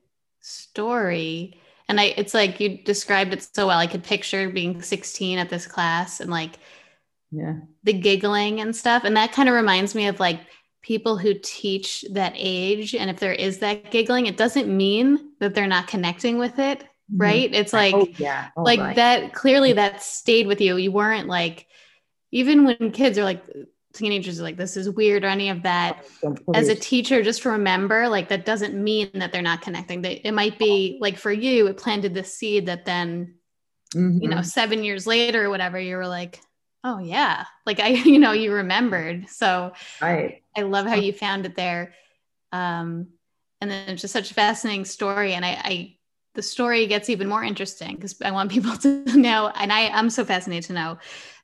story. 0.40 1.60
And 1.88 2.00
I 2.00 2.14
it's 2.16 2.34
like 2.34 2.60
you 2.60 2.78
described 2.78 3.32
it 3.32 3.42
so 3.42 3.66
well. 3.66 3.78
I 3.78 3.86
could 3.86 4.04
picture 4.04 4.48
being 4.50 4.82
16 4.82 5.38
at 5.38 5.48
this 5.48 5.66
class 5.66 6.20
and 6.20 6.30
like 6.30 6.58
yeah, 7.30 7.54
the 7.84 7.92
giggling 7.92 8.60
and 8.60 8.74
stuff. 8.74 9.04
And 9.04 9.16
that 9.16 9.32
kind 9.32 9.48
of 9.48 9.54
reminds 9.54 9.94
me 9.94 10.06
of 10.06 10.20
like 10.20 10.40
people 10.82 11.18
who 11.18 11.34
teach 11.42 12.04
that 12.12 12.32
age. 12.36 12.94
And 12.94 13.10
if 13.10 13.18
there 13.18 13.32
is 13.32 13.58
that 13.58 13.90
giggling, 13.90 14.26
it 14.26 14.36
doesn't 14.36 14.74
mean 14.74 15.32
that 15.40 15.54
they're 15.54 15.66
not 15.66 15.88
connecting 15.88 16.38
with 16.38 16.58
it. 16.58 16.84
Mm-hmm. 17.10 17.22
right 17.22 17.54
it's 17.54 17.72
like 17.72 17.94
oh, 17.94 18.06
yeah 18.18 18.48
oh, 18.54 18.62
like 18.62 18.80
right. 18.80 18.96
that 18.96 19.32
clearly 19.32 19.72
that 19.72 20.02
stayed 20.02 20.46
with 20.46 20.60
you 20.60 20.76
you 20.76 20.92
weren't 20.92 21.26
like 21.26 21.66
even 22.32 22.66
when 22.66 22.92
kids 22.92 23.16
are 23.16 23.24
like 23.24 23.42
teenagers 23.94 24.38
are 24.38 24.42
like 24.42 24.56
this 24.56 24.76
is 24.76 24.88
weird 24.90 25.24
or 25.24 25.28
any 25.28 25.48
of 25.48 25.62
that. 25.62 26.04
As 26.54 26.68
a 26.68 26.74
teacher 26.74 27.22
just 27.22 27.44
remember 27.44 28.08
like 28.08 28.28
that 28.28 28.44
doesn't 28.44 28.74
mean 28.74 29.10
that 29.14 29.32
they're 29.32 29.42
not 29.42 29.62
connecting. 29.62 30.02
They, 30.02 30.20
it 30.24 30.32
might 30.32 30.58
be 30.58 30.98
like 31.00 31.16
for 31.16 31.32
you 31.32 31.66
it 31.66 31.76
planted 31.76 32.14
the 32.14 32.24
seed 32.24 32.66
that 32.66 32.84
then 32.84 33.34
mm-hmm. 33.94 34.22
you 34.22 34.28
know 34.28 34.42
seven 34.42 34.84
years 34.84 35.06
later 35.06 35.46
or 35.46 35.50
whatever 35.50 35.78
you 35.80 35.96
were 35.96 36.08
like 36.08 36.40
oh 36.84 36.98
yeah. 36.98 37.44
Like 37.66 37.80
i 37.80 37.88
you 37.88 38.18
know 38.18 38.32
you 38.32 38.52
remembered. 38.52 39.28
So 39.28 39.72
right. 40.00 40.42
I 40.56 40.62
love 40.62 40.86
how 40.86 40.96
you 40.96 41.12
found 41.12 41.46
it 41.46 41.56
there. 41.56 41.94
Um 42.52 43.08
and 43.60 43.70
then 43.70 43.88
it's 43.88 44.02
just 44.02 44.12
such 44.12 44.30
a 44.30 44.34
fascinating 44.34 44.84
story 44.84 45.34
and 45.34 45.44
i 45.44 45.60
i 45.64 45.98
the 46.34 46.42
story 46.42 46.86
gets 46.86 47.10
even 47.10 47.28
more 47.28 47.42
interesting 47.42 47.96
because 47.96 48.20
I 48.22 48.30
want 48.30 48.52
people 48.56 48.76
to 48.76 49.04
know, 49.16 49.48
and 49.48 49.72
I, 49.72 49.88
I'm 49.88 50.08
so 50.08 50.24
fascinated 50.24 50.68
to 50.68 50.72
know 50.72 50.98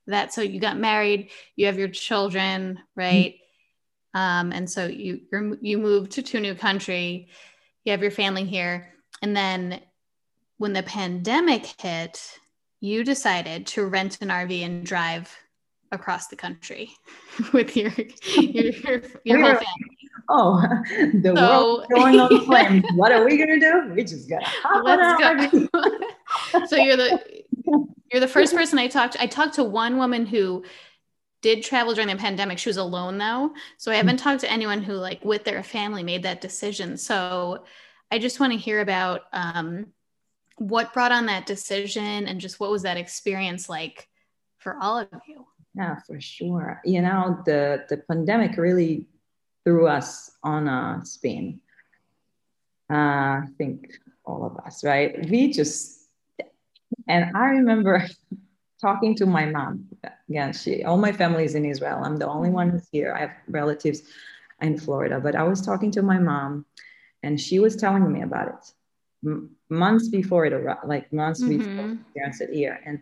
that. 0.06 0.32
So 0.32 0.42
you 0.42 0.60
got 0.60 0.78
married, 0.78 1.30
you 1.56 1.66
have 1.66 1.78
your 1.78 1.88
children, 1.88 2.80
right? 2.96 3.34
Mm-hmm. 3.34 4.18
Um, 4.18 4.52
and 4.52 4.70
so 4.70 4.86
you 4.86 5.20
you 5.32 5.58
you 5.60 5.78
moved 5.78 6.12
to, 6.12 6.22
to 6.22 6.38
a 6.38 6.40
new 6.40 6.54
country, 6.54 7.28
you 7.84 7.90
have 7.90 8.02
your 8.02 8.10
family 8.10 8.44
here, 8.44 8.92
and 9.22 9.36
then 9.36 9.80
when 10.58 10.72
the 10.72 10.82
pandemic 10.82 11.66
hit, 11.80 12.38
you 12.80 13.02
decided 13.02 13.66
to 13.66 13.86
rent 13.86 14.18
an 14.20 14.28
RV 14.28 14.64
and 14.64 14.86
drive 14.86 15.36
across 15.90 16.28
the 16.28 16.36
country 16.36 16.90
with 17.52 17.76
your 17.76 17.92
your, 18.36 18.64
your, 18.64 19.02
your 19.24 19.42
whole 19.42 19.54
family. 19.54 19.94
Oh, 20.28 20.60
the 20.88 21.32
so, 21.34 21.34
world 21.34 21.86
going 21.90 22.20
on 22.20 22.44
flames. 22.44 22.84
what 22.94 23.12
are 23.12 23.24
we 23.24 23.36
gonna 23.36 23.60
do? 23.60 23.92
We 23.94 24.04
just 24.04 24.28
gotta 24.28 24.46
hop 24.46 24.84
Let's 24.84 25.52
go. 25.52 26.66
so 26.66 26.76
you're 26.76 26.96
the 26.96 27.33
you're 27.64 28.20
the 28.20 28.28
first 28.28 28.54
person 28.56 28.78
I 28.78 28.88
talked 28.88 29.14
to. 29.14 29.22
I 29.22 29.26
talked 29.26 29.54
to 29.54 29.64
one 29.64 29.98
woman 29.98 30.26
who 30.26 30.64
did 31.42 31.62
travel 31.62 31.94
during 31.94 32.08
the 32.08 32.16
pandemic. 32.16 32.58
She 32.58 32.68
was 32.68 32.76
alone 32.76 33.18
though. 33.18 33.52
So 33.76 33.92
I 33.92 33.96
haven't 33.96 34.16
talked 34.16 34.40
to 34.40 34.50
anyone 34.50 34.82
who 34.82 34.94
like 34.94 35.24
with 35.24 35.44
their 35.44 35.62
family 35.62 36.02
made 36.02 36.22
that 36.22 36.40
decision. 36.40 36.96
So 36.96 37.64
I 38.10 38.18
just 38.18 38.40
want 38.40 38.52
to 38.52 38.58
hear 38.58 38.80
about 38.80 39.22
um 39.32 39.86
what 40.56 40.94
brought 40.94 41.12
on 41.12 41.26
that 41.26 41.46
decision 41.46 42.26
and 42.28 42.40
just 42.40 42.60
what 42.60 42.70
was 42.70 42.82
that 42.82 42.96
experience 42.96 43.68
like 43.68 44.08
for 44.58 44.78
all 44.80 44.98
of 44.98 45.08
you? 45.26 45.44
Yeah, 45.74 45.98
for 46.06 46.20
sure. 46.20 46.80
You 46.84 47.02
know, 47.02 47.42
the 47.44 47.84
the 47.88 47.98
pandemic 47.98 48.56
really 48.56 49.06
threw 49.64 49.88
us 49.88 50.30
on 50.42 50.68
a 50.68 51.00
spin. 51.04 51.60
Uh, 52.90 52.94
I 52.94 53.42
think 53.58 53.98
all 54.24 54.44
of 54.44 54.56
us, 54.64 54.84
right? 54.84 55.28
We 55.28 55.52
just, 55.52 56.03
and 57.08 57.36
I 57.36 57.46
remember 57.50 58.06
talking 58.80 59.14
to 59.16 59.26
my 59.26 59.46
mom. 59.46 59.86
Again, 60.28 60.52
she, 60.52 60.84
all 60.84 60.96
my 60.96 61.12
family 61.12 61.44
is 61.44 61.54
in 61.54 61.64
Israel. 61.64 62.00
I'm 62.02 62.16
the 62.16 62.28
only 62.28 62.50
one 62.50 62.70
who's 62.70 62.88
here. 62.90 63.14
I 63.14 63.20
have 63.20 63.32
relatives 63.48 64.02
in 64.60 64.78
Florida, 64.78 65.20
but 65.20 65.34
I 65.34 65.42
was 65.44 65.60
talking 65.60 65.90
to 65.92 66.02
my 66.02 66.18
mom, 66.18 66.66
and 67.22 67.40
she 67.40 67.58
was 67.58 67.76
telling 67.76 68.10
me 68.12 68.22
about 68.22 68.48
it 68.48 68.72
M- 69.26 69.50
months 69.68 70.08
before 70.08 70.46
it 70.46 70.52
arrived, 70.52 70.86
like 70.86 71.12
months 71.12 71.42
mm-hmm. 71.42 71.58
before 71.58 71.98
parents 72.16 72.40
it 72.40 72.50
here. 72.50 72.80
And 72.84 73.00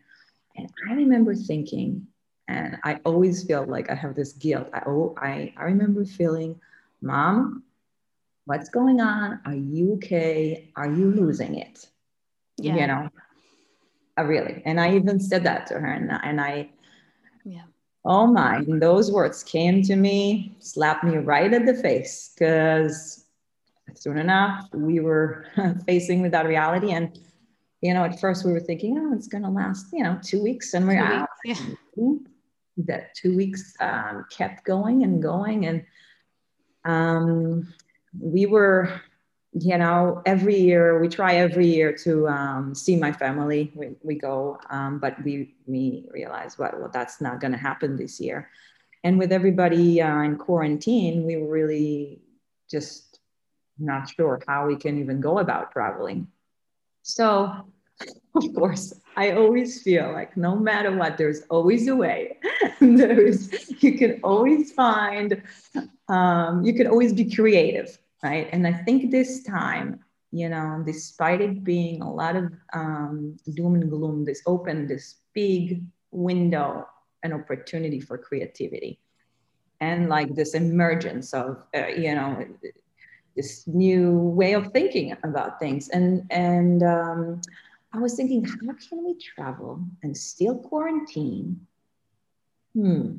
and 0.57 0.69
I 0.89 0.95
remember 0.95 1.35
thinking, 1.35 2.07
and 2.49 2.77
I 2.85 3.01
always 3.05 3.45
feel 3.45 3.65
like 3.65 3.91
I 3.91 3.95
have 3.95 4.15
this 4.15 4.33
guilt. 4.33 4.69
I 4.73 4.83
oh, 4.87 5.15
I, 5.17 5.53
I 5.57 5.65
remember 5.65 6.05
feeling, 6.05 6.61
Mom, 7.01 7.65
what's 8.45 8.69
going 8.69 9.01
on? 9.01 9.41
Are 9.45 9.55
you 9.55 9.95
okay? 9.95 10.71
Are 10.77 10.91
you 10.91 11.11
losing 11.11 11.57
it? 11.57 11.89
Yeah. 12.59 12.77
You 12.77 12.87
know, 12.87 13.09
I 14.17 14.23
really. 14.23 14.63
And 14.65 14.81
I 14.81 14.95
even 14.95 15.21
said 15.21 15.45
that 15.45 15.67
to 15.69 15.75
her, 15.75 15.87
and, 15.87 16.11
and 16.11 16.41
I, 16.41 16.71
yeah. 17.45 17.63
Oh 18.05 18.27
my, 18.27 18.57
and 18.57 18.83
those 18.83 19.13
words 19.13 19.43
came 19.43 19.83
to 19.85 19.97
me, 19.97 20.57
slapped 20.59 21.05
me 21.05 21.19
right 21.19 21.53
at 21.53 21.67
the 21.67 21.75
face 21.75 22.33
because 22.35 23.23
soon 23.95 24.19
enough 24.19 24.69
we 24.73 25.01
were 25.01 25.47
facing 25.87 26.23
with 26.23 26.33
that 26.33 26.47
reality. 26.47 26.93
And, 26.93 27.19
you 27.81 27.95
know, 27.95 28.05
at 28.05 28.21
first 28.21 28.45
we 28.45 28.53
were 28.53 28.61
thinking, 28.61 28.99
oh, 28.99 29.15
it's 29.15 29.29
going 29.29 29.45
to 29.45 29.51
last, 29.51 29.87
you 29.93 30.03
know, 30.03 30.19
two 30.23 30.43
weeks 30.43 30.75
and 30.75 30.87
we're 30.87 30.99
two 30.99 31.13
out. 31.15 31.29
Weeks, 31.45 31.61
yeah. 31.97 32.07
That 32.79 33.15
two 33.15 33.37
weeks 33.37 33.75
um, 33.81 34.25
kept 34.31 34.65
going 34.65 35.03
and 35.03 35.23
going. 35.23 35.67
And 35.67 35.85
um, 36.87 37.73
we 38.19 38.47
were 38.47 39.03
you 39.55 39.77
know 39.77 40.23
every 40.25 40.57
year 40.57 40.99
we 40.99 41.09
try 41.09 41.35
every 41.35 41.67
year 41.67 41.93
to 41.93 42.27
um, 42.29 42.75
see 42.75 42.97
my 42.97 43.13
family. 43.13 43.71
We, 43.75 43.91
we 44.03 44.15
go 44.15 44.59
um, 44.71 44.99
but 44.99 45.23
we 45.25 45.55
we 45.67 46.09
realize 46.11 46.59
well, 46.59 46.73
well 46.79 46.91
that's 46.93 47.21
not 47.21 47.41
going 47.41 47.53
to 47.53 47.59
happen 47.59 47.97
this 47.97 48.21
year. 48.21 48.49
And 49.05 49.19
with 49.19 49.33
everybody 49.33 50.01
uh, 50.01 50.23
in 50.23 50.37
quarantine 50.39 51.25
we 51.27 51.37
were 51.37 51.51
really 51.51 52.21
just 52.71 53.21
not 53.79 54.09
sure 54.09 54.41
how 54.47 54.67
we 54.67 54.77
can 54.77 54.99
even 54.99 55.21
go 55.21 55.39
about 55.39 55.73
traveling. 55.73 56.29
So 57.03 57.53
of 58.35 58.55
course 58.55 58.95
i 59.17 59.33
always 59.33 59.83
feel 59.83 60.11
like 60.11 60.35
no 60.39 60.57
matter 60.57 60.91
what 60.97 61.19
there's 61.19 61.43
always 61.51 61.87
a 61.89 61.95
way. 61.95 62.39
There's 62.81 63.51
you 63.83 63.99
can 63.99 64.19
always 64.25 64.73
find 64.73 65.43
um, 66.09 66.65
you 66.65 66.73
can 66.73 66.87
always 66.87 67.13
be 67.13 67.31
creative 67.31 67.99
right? 68.23 68.49
And 68.53 68.67
I 68.67 68.73
think 68.73 69.11
this 69.11 69.43
time, 69.43 70.01
you 70.31 70.49
know, 70.49 70.83
despite 70.85 71.41
it 71.41 71.65
being 71.65 72.03
a 72.03 72.13
lot 72.13 72.37
of 72.37 72.53
um, 72.73 73.37
doom 73.55 73.75
and 73.75 73.91
gloom, 73.91 74.25
this 74.25 74.43
opened 74.47 74.89
this 74.89 75.17
big 75.35 75.83
window 76.11 76.87
an 77.23 77.33
opportunity 77.33 78.01
for 78.01 78.19
creativity 78.19 78.99
and 79.81 80.09
like 80.09 80.35
this 80.35 80.55
emergence 80.55 81.33
of, 81.35 81.65
uh, 81.77 81.87
you 81.87 82.15
know, 82.15 82.45
this 83.37 83.67
new 83.67 84.13
way 84.13 84.53
of 84.55 84.73
thinking 84.73 85.17
about 85.25 85.59
things. 85.59 85.89
And, 85.89 86.27
and 86.31 86.83
um, 86.83 87.41
I 87.93 87.99
was 87.99 88.15
thinking, 88.15 88.45
how 88.45 88.75
can 88.89 89.05
we 89.05 89.17
travel 89.19 89.85
and 90.03 90.17
still 90.17 90.59
quarantine? 90.59 91.67
Hmm. 92.75 93.17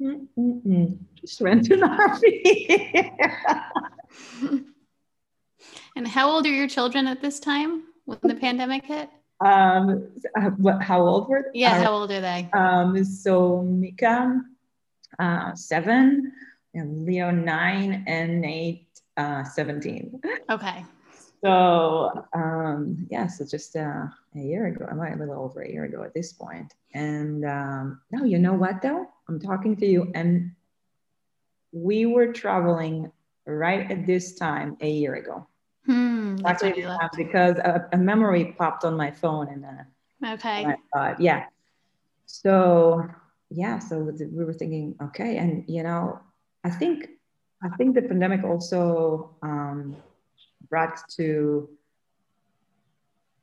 Mm-mm-mm. 0.00 0.98
Just 1.14 1.40
rent 1.42 1.70
an 1.70 1.80
RV. 1.80 3.12
and 5.96 6.08
how 6.08 6.30
old 6.30 6.46
are 6.46 6.54
your 6.54 6.68
children 6.68 7.06
at 7.06 7.20
this 7.20 7.40
time 7.40 7.84
when 8.04 8.18
the 8.22 8.34
pandemic 8.34 8.84
hit? 8.84 9.08
Um, 9.40 10.10
what, 10.58 10.82
how 10.82 11.00
old 11.00 11.28
were 11.28 11.50
they? 11.52 11.60
Yeah, 11.60 11.78
uh, 11.78 11.82
how 11.82 11.92
old 11.92 12.10
are 12.10 12.20
they? 12.20 12.48
Um, 12.52 13.04
so 13.04 13.62
Mika, 13.62 14.42
uh, 15.18 15.54
seven, 15.54 16.32
and 16.74 17.04
Leo, 17.04 17.30
nine, 17.30 18.04
and 18.06 18.40
Nate, 18.40 18.86
uh, 19.16 19.44
17. 19.44 20.20
Okay. 20.50 20.84
So, 21.42 22.26
um, 22.34 23.06
yeah, 23.10 23.26
so 23.26 23.46
just 23.46 23.74
uh, 23.74 24.04
a 24.36 24.38
year 24.38 24.66
ago, 24.66 24.86
I 24.90 24.94
might 24.94 25.14
a 25.14 25.16
little 25.16 25.42
over 25.42 25.62
a 25.62 25.70
year 25.70 25.84
ago 25.84 26.02
at 26.02 26.12
this 26.12 26.32
point. 26.34 26.74
And 26.92 27.44
um, 27.46 28.00
no, 28.10 28.24
you 28.24 28.38
know 28.38 28.52
what 28.52 28.82
though? 28.82 29.06
I'm 29.28 29.40
talking 29.40 29.76
to 29.76 29.86
you, 29.86 30.12
and 30.14 30.52
we 31.72 32.04
were 32.04 32.32
traveling 32.32 33.10
right 33.46 33.90
at 33.90 34.06
this 34.06 34.34
time 34.34 34.76
a 34.80 34.88
year 34.88 35.14
ago. 35.14 35.46
Hmm, 35.86 36.36
because 37.16 37.56
a, 37.58 37.88
a, 37.92 37.96
memory 37.96 38.54
popped 38.58 38.84
on 38.84 38.96
my 38.96 39.10
phone 39.10 39.48
and 39.48 39.64
uh, 39.64 40.34
okay, 40.34 40.66
yeah. 41.18 41.46
So 42.26 43.08
yeah, 43.50 43.78
so 43.78 43.98
we 43.98 44.44
were 44.44 44.52
thinking, 44.52 44.94
okay, 45.02 45.38
and 45.38 45.64
you 45.66 45.82
know, 45.82 46.20
I 46.64 46.70
think 46.70 47.08
I 47.62 47.68
think 47.76 47.94
the 47.94 48.02
pandemic 48.02 48.44
also 48.44 49.36
um, 49.42 49.96
brought 50.68 51.00
to 51.16 51.68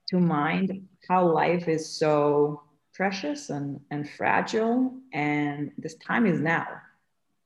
to 0.09 0.19
mind 0.19 0.87
how 1.09 1.27
life 1.27 1.67
is 1.67 1.87
so 1.87 2.61
precious 2.93 3.49
and, 3.49 3.79
and 3.91 4.09
fragile 4.09 4.93
and 5.13 5.71
this 5.77 5.95
time 5.95 6.25
is 6.25 6.39
now 6.39 6.65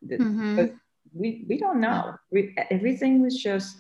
mm-hmm 0.08 0.68
we 1.14 1.46
we 1.48 1.58
don't 1.58 1.80
know. 1.80 2.16
We, 2.32 2.56
everything 2.70 3.22
was 3.22 3.38
just 3.38 3.78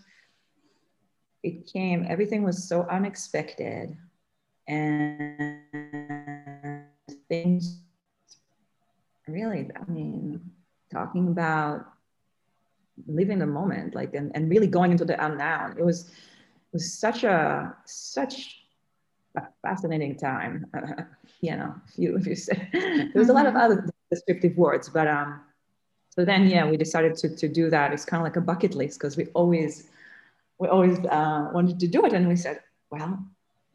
it 1.44 1.65
came. 1.72 2.06
Everything 2.08 2.44
was 2.44 2.67
so 2.67 2.84
unexpected, 2.89 3.98
and 4.67 5.60
things 7.30 7.80
really. 9.28 9.70
I 9.76 9.91
mean, 9.91 10.41
talking 10.91 11.28
about 11.30 11.86
living 13.08 13.39
the 13.39 13.48
moment, 13.48 13.96
like 13.96 14.13
and, 14.13 14.32
and 14.36 14.50
really 14.50 14.67
going 14.67 14.91
into 14.91 15.06
the 15.06 15.24
unknown. 15.24 15.78
It 15.78 15.86
was 15.86 16.10
it 16.10 16.74
was 16.74 16.94
such 16.94 17.24
a 17.24 17.76
such 17.86 18.62
a 19.36 19.44
fascinating 19.62 20.17
time. 20.17 20.67
Uh, 20.74 21.04
you 21.41 21.56
know, 21.56 21.74
if 21.88 21.98
you 21.98 22.17
if 22.17 22.28
you 22.28 22.36
say 22.36 22.70
there 22.74 23.12
was 23.15 23.30
a 23.30 23.34
lot 23.34 23.46
of 23.46 23.56
other 23.56 23.88
descriptive 24.12 24.58
words, 24.58 24.89
but 24.89 25.08
um 25.08 25.41
so 26.12 26.26
then 26.26 26.47
yeah 26.47 26.69
we 26.69 26.78
decided 26.78 27.15
to, 27.17 27.36
to 27.36 27.47
do 27.47 27.69
that. 27.69 27.93
It's 27.93 28.06
kind 28.06 28.21
of 28.21 28.26
like 28.26 28.36
a 28.36 28.41
bucket 28.41 28.76
list 28.76 29.00
because 29.00 29.17
we 29.17 29.28
always 29.28 29.89
we 30.60 30.67
always 30.67 31.00
uh, 31.06 31.50
wanted 31.54 31.80
to 31.80 31.88
do 31.88 32.06
it. 32.06 32.13
And 32.13 32.28
we 32.28 32.36
said 32.36 32.60
well 32.91 33.26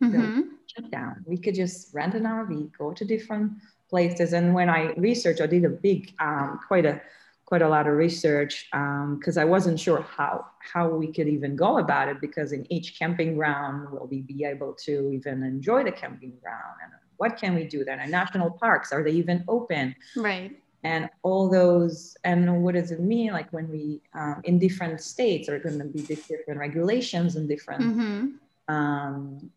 mm-hmm. 0.03 0.43
shut 0.67 0.91
down. 0.91 1.25
We 1.27 1.39
could 1.39 1.55
just 1.55 1.95
rent 1.95 2.15
an 2.15 2.25
rv 2.25 2.71
go 2.79 2.93
to 2.93 3.05
different 3.05 3.53
places. 3.89 4.35
And 4.35 4.55
when 4.55 4.69
i 4.69 4.93
researched 4.97 5.41
i 5.41 5.47
did 5.47 5.65
a 5.65 5.71
big 5.71 6.13
um, 6.21 6.61
quite 6.69 6.85
a 6.85 7.01
quite 7.47 7.63
a 7.63 7.69
lot 7.69 7.87
of 7.87 7.95
research 7.95 8.67
because 8.71 9.37
um, 9.39 9.43
i 9.43 9.45
wasn't 9.45 9.79
sure 9.79 10.03
how 10.03 10.45
how 10.59 10.89
we 10.89 11.13
could 11.13 11.29
even 11.29 11.55
go 11.55 11.79
about 11.79 12.09
it 12.09 12.21
because 12.21 12.51
in 12.51 12.71
each 12.73 12.99
camping 12.99 13.37
ground 13.37 13.89
will 13.91 14.09
we 14.09 14.21
be 14.21 14.45
able 14.45 14.75
to 14.75 15.13
even 15.13 15.45
enjoy 15.45 15.85
the 15.85 15.93
camping 15.93 16.35
ground? 16.43 16.75
And 16.83 16.93
what 17.19 17.39
can 17.39 17.55
we 17.55 17.65
do 17.65 17.83
then? 17.83 17.99
In 18.01 18.11
national 18.11 18.51
parks 18.51 18.93
are 18.93 19.03
they 19.03 19.13
even 19.13 19.43
open? 19.49 19.95
Right 20.17 20.61
and 20.87 21.03
all 21.23 21.45
those 21.49 22.17
and 22.25 22.41
what 22.63 22.75
does 22.79 22.91
it 22.91 23.01
mean? 23.01 23.33
Like 23.39 23.51
when 23.57 23.69
we 23.75 24.01
um, 24.21 24.41
in 24.45 24.55
different 24.67 25.01
states 25.01 25.49
are 25.49 25.59
going 25.59 25.79
to 25.79 25.91
be 25.97 26.03
different 26.03 26.59
regulations 26.67 27.37
and 27.37 27.49
different 27.49 27.83
mm-hmm. 27.83 28.75
um, 28.75 29.51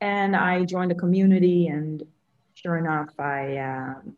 and 0.00 0.36
i 0.36 0.64
joined 0.74 0.90
the 0.94 1.00
community 1.04 1.60
and 1.68 2.06
sure 2.54 2.76
enough 2.76 3.12
i 3.18 3.56
um, 3.56 4.14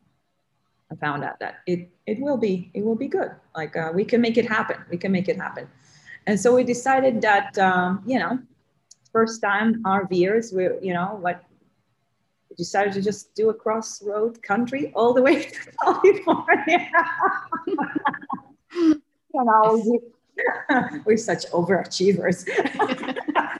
i 0.90 0.94
found 0.96 1.20
out 1.28 1.38
that 1.38 1.54
it 1.66 1.88
it 2.08 2.18
will 2.20 2.38
be 2.38 2.70
it 2.72 2.82
will 2.82 2.96
be 2.96 3.06
good. 3.06 3.32
Like 3.54 3.76
uh, 3.76 3.90
we 3.94 4.04
can 4.04 4.20
make 4.20 4.38
it 4.38 4.46
happen. 4.46 4.78
We 4.90 4.96
can 4.96 5.12
make 5.12 5.28
it 5.28 5.36
happen. 5.36 5.68
And 6.26 6.40
so 6.40 6.54
we 6.54 6.64
decided 6.64 7.20
that 7.20 7.56
um, 7.58 8.02
you 8.06 8.18
know 8.18 8.38
first 9.12 9.42
time 9.42 9.82
RVers 9.84 10.46
we 10.56 10.64
you 10.86 10.94
know 10.94 11.18
what 11.20 11.44
decided 12.58 12.92
to 12.92 13.00
just 13.00 13.34
do 13.34 13.48
a 13.48 13.54
crossroad 13.54 14.42
country 14.42 14.92
all 14.94 15.14
the 15.14 15.22
way 15.22 15.44
to 15.50 15.58
California. 15.82 16.90
you 18.74 19.00
know, 19.34 20.00
we're 21.06 21.16
such 21.16 21.46
overachievers. 21.52 22.46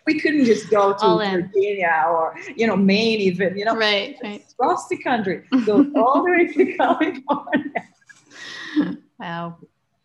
we 0.06 0.20
couldn't 0.20 0.44
just 0.44 0.68
go 0.68 0.92
to 0.92 1.30
Virginia 1.30 2.04
or 2.08 2.36
you 2.56 2.66
know 2.66 2.76
Maine 2.76 3.20
even 3.20 3.56
you 3.58 3.64
know 3.64 3.76
right, 3.76 4.16
right. 4.22 4.44
across 4.52 4.88
the 4.88 4.96
country 4.98 5.42
go 5.66 5.84
all 5.96 6.24
the 6.24 6.30
way 6.30 6.46
to 6.46 6.76
California. 6.76 7.82
Wow. 9.18 9.58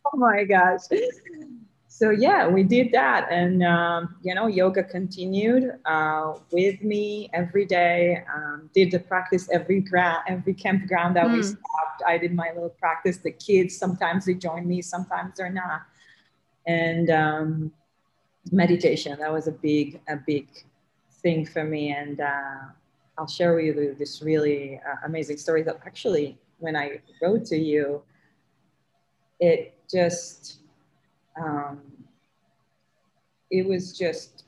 Oh 0.06 0.18
my 0.18 0.44
gosh. 0.44 0.82
So 1.96 2.10
yeah, 2.10 2.48
we 2.48 2.64
did 2.64 2.92
that, 2.94 3.28
and 3.30 3.62
um, 3.62 4.16
you 4.24 4.34
know, 4.34 4.48
yoga 4.48 4.84
continued 4.84 5.74
uh, 5.86 6.34
with 6.52 6.82
me 6.82 7.30
every 7.34 7.68
day. 7.68 8.24
Um, 8.36 8.68
did 8.74 8.90
the 8.90 8.98
practice 8.98 9.48
every 9.52 9.80
ground, 9.80 10.24
every 10.28 10.56
campground 10.56 11.16
that 11.18 11.28
mm. 11.28 11.34
we 11.34 11.38
hmm. 11.38 11.44
stopped. 11.44 12.02
I 12.08 12.18
did 12.18 12.34
my 12.34 12.50
little 12.52 12.76
practice. 12.80 13.18
The 13.18 13.30
kids 13.30 13.78
sometimes 13.78 14.26
they 14.26 14.34
join 14.34 14.68
me, 14.68 14.82
sometimes 14.82 15.38
they're 15.38 15.52
not. 15.52 15.84
And 16.66 17.12
um, 17.12 17.72
meditation 18.52 19.16
that 19.20 19.32
was 19.32 19.46
a 19.48 19.52
big, 19.52 20.02
a 20.10 20.16
big 20.16 20.48
thing 21.22 21.46
for 21.46 21.64
me. 21.64 21.92
And 21.92 22.20
uh, 22.22 22.74
I'll 23.20 23.28
share 23.28 23.54
with 23.54 23.66
you 23.66 23.96
this 24.00 24.24
really 24.24 24.82
uh, 24.84 24.96
amazing 25.06 25.38
story 25.38 25.62
that 25.62 25.80
actually, 25.86 26.40
when 26.58 26.76
I 26.76 27.02
wrote 27.22 27.46
to 27.46 27.56
you, 27.56 28.02
it 29.40 29.76
just 29.88 30.63
um, 31.42 31.82
it 33.52 33.66
was 33.66 33.98
just 33.98 34.46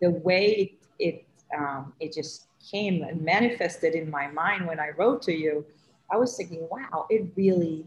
the 0.00 0.10
way 0.10 0.46
it 0.46 0.72
it, 0.98 1.24
um, 1.56 1.92
it 2.00 2.12
just 2.12 2.46
came 2.70 3.02
and 3.02 3.22
manifested 3.22 3.94
in 3.94 4.10
my 4.10 4.28
mind 4.28 4.66
when 4.66 4.78
I 4.78 4.90
wrote 4.90 5.22
to 5.22 5.32
you. 5.32 5.64
I 6.12 6.16
was 6.16 6.36
thinking, 6.36 6.68
wow, 6.70 7.06
it 7.08 7.30
really 7.36 7.86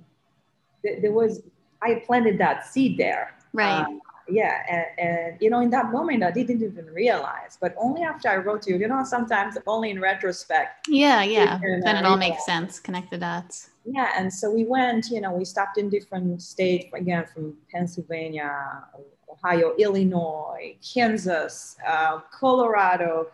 there 0.83 1.11
was 1.11 1.41
I 1.81 2.01
planted 2.05 2.37
that 2.39 2.65
seed 2.65 2.97
there. 2.97 3.35
Right. 3.53 3.81
Um, 3.81 4.01
yeah 4.29 4.63
and, 4.69 5.09
and, 5.09 5.41
you 5.41 5.49
know 5.49 5.59
in 5.59 5.69
that 5.69 5.91
moment 5.91 6.23
i 6.23 6.31
didn't 6.31 6.63
even 6.63 6.85
realize 6.93 7.57
but 7.59 7.75
only 7.77 8.03
after 8.03 8.29
i 8.29 8.37
wrote 8.37 8.61
to 8.61 8.71
you 8.71 8.77
you 8.77 8.87
know 8.87 9.03
sometimes 9.03 9.57
only 9.67 9.89
in 9.89 9.99
retrospect 9.99 10.87
yeah 10.87 11.23
yeah 11.23 11.59
then 11.83 11.97
it 11.97 12.05
all 12.05 12.17
makes 12.17 12.45
sense 12.45 12.79
connect 12.79 13.11
the 13.11 13.17
dots 13.17 13.71
yeah 13.85 14.11
and 14.17 14.33
so 14.33 14.49
we 14.49 14.65
went 14.65 15.09
you 15.09 15.19
know 15.21 15.31
we 15.31 15.45
stopped 15.45 15.77
in 15.77 15.89
different 15.89 16.41
states 16.41 16.85
again 16.93 17.25
from 17.33 17.55
pennsylvania 17.71 18.83
ohio 19.29 19.73
illinois 19.77 20.75
kansas 20.81 21.75
uh, 21.87 22.19
colorado 22.31 23.27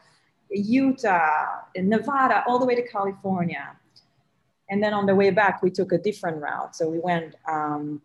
utah 0.51 1.61
nevada 1.77 2.43
all 2.47 2.59
the 2.59 2.65
way 2.65 2.75
to 2.75 2.87
california. 2.87 3.75
And 4.71 4.83
then 4.83 4.93
on 4.93 5.05
the 5.07 5.15
way 5.15 5.31
back 5.31 5.63
we 5.63 5.71
took 5.71 5.91
a 5.91 5.97
different 5.97 6.41
route. 6.41 6.75
So 6.75 6.87
we 6.87 6.99
went 6.99 7.35
um, 7.47 8.01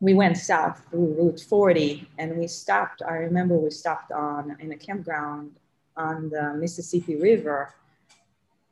we 0.00 0.14
went 0.14 0.36
south 0.36 0.80
through 0.90 1.14
route 1.18 1.40
40 1.40 2.08
and 2.18 2.36
we 2.36 2.46
stopped 2.46 3.02
i 3.02 3.14
remember 3.14 3.56
we 3.56 3.70
stopped 3.70 4.12
on 4.12 4.56
in 4.60 4.70
a 4.70 4.76
campground 4.76 5.58
on 5.96 6.30
the 6.30 6.54
mississippi 6.54 7.16
river 7.16 7.74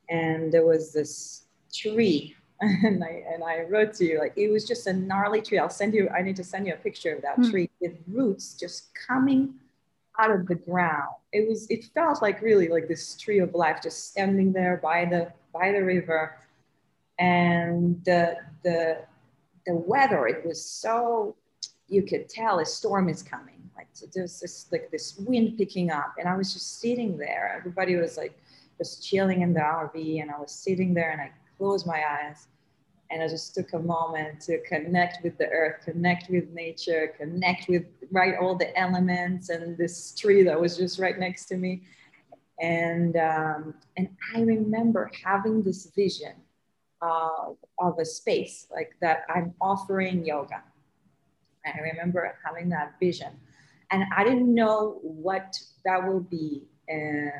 and 0.08 0.52
there 0.52 0.64
was 0.64 0.92
this 0.92 1.42
tree 1.74 2.36
and 2.60 3.04
I 3.04 3.22
and 3.32 3.44
I 3.44 3.62
wrote 3.68 3.92
to 3.94 4.04
you 4.04 4.18
like 4.18 4.32
it 4.36 4.50
was 4.50 4.64
just 4.64 4.86
a 4.86 4.92
gnarly 4.92 5.42
tree. 5.42 5.58
I'll 5.58 5.68
send 5.68 5.92
you. 5.92 6.08
I 6.08 6.22
need 6.22 6.36
to 6.36 6.44
send 6.44 6.66
you 6.66 6.72
a 6.72 6.76
picture 6.76 7.14
of 7.14 7.20
that 7.22 7.38
mm. 7.38 7.50
tree 7.50 7.70
with 7.80 7.96
roots 8.08 8.54
just 8.54 8.88
coming 9.06 9.54
out 10.18 10.30
of 10.30 10.46
the 10.46 10.54
ground. 10.54 11.10
It 11.32 11.46
was. 11.46 11.66
It 11.68 11.84
felt 11.94 12.22
like 12.22 12.40
really 12.40 12.68
like 12.68 12.88
this 12.88 13.14
tree 13.16 13.40
of 13.40 13.54
life 13.54 13.80
just 13.82 14.10
standing 14.10 14.52
there 14.52 14.80
by 14.82 15.04
the 15.04 15.32
by 15.52 15.72
the 15.72 15.84
river, 15.84 16.38
and 17.18 18.02
the 18.04 18.36
the 18.64 19.02
the 19.66 19.74
weather. 19.74 20.26
It 20.26 20.46
was 20.46 20.64
so 20.64 21.36
you 21.88 22.02
could 22.04 22.26
tell 22.30 22.60
a 22.60 22.64
storm 22.64 23.10
is 23.10 23.22
coming. 23.22 23.68
Like 23.76 23.88
so 23.92 24.06
there's 24.14 24.40
this 24.40 24.66
like 24.72 24.90
this 24.90 25.18
wind 25.18 25.58
picking 25.58 25.90
up, 25.90 26.14
and 26.18 26.26
I 26.26 26.34
was 26.34 26.54
just 26.54 26.80
sitting 26.80 27.18
there. 27.18 27.54
Everybody 27.58 27.96
was 27.96 28.16
like 28.16 28.32
just 28.78 29.06
chilling 29.06 29.42
in 29.42 29.52
the 29.52 29.60
RV, 29.60 30.22
and 30.22 30.30
I 30.30 30.40
was 30.40 30.52
sitting 30.52 30.94
there 30.94 31.10
and 31.10 31.20
I 31.20 31.30
close 31.58 31.86
my 31.86 32.02
eyes 32.08 32.48
and 33.10 33.22
I 33.22 33.28
just 33.28 33.54
took 33.54 33.72
a 33.72 33.78
moment 33.78 34.40
to 34.42 34.60
connect 34.62 35.22
with 35.22 35.38
the 35.38 35.46
earth, 35.46 35.84
connect 35.84 36.28
with 36.28 36.50
nature, 36.50 37.14
connect 37.18 37.68
with 37.68 37.84
right 38.10 38.34
all 38.40 38.56
the 38.56 38.76
elements 38.78 39.48
and 39.48 39.76
this 39.78 40.14
tree 40.14 40.42
that 40.42 40.60
was 40.60 40.76
just 40.76 40.98
right 40.98 41.18
next 41.18 41.46
to 41.46 41.56
me. 41.56 41.82
And 42.60 43.16
um, 43.16 43.74
and 43.96 44.08
I 44.34 44.40
remember 44.40 45.10
having 45.24 45.62
this 45.62 45.86
vision 45.94 46.32
of 47.02 47.98
a 48.00 48.04
space 48.04 48.66
like 48.72 48.92
that 49.00 49.24
I'm 49.32 49.54
offering 49.60 50.24
yoga. 50.24 50.62
I 51.64 51.78
remember 51.80 52.36
having 52.44 52.68
that 52.70 52.94
vision. 53.00 53.32
And 53.90 54.04
I 54.16 54.24
didn't 54.24 54.52
know 54.52 54.98
what 55.02 55.56
that 55.84 56.06
will 56.06 56.20
be 56.20 56.62
and 56.88 57.30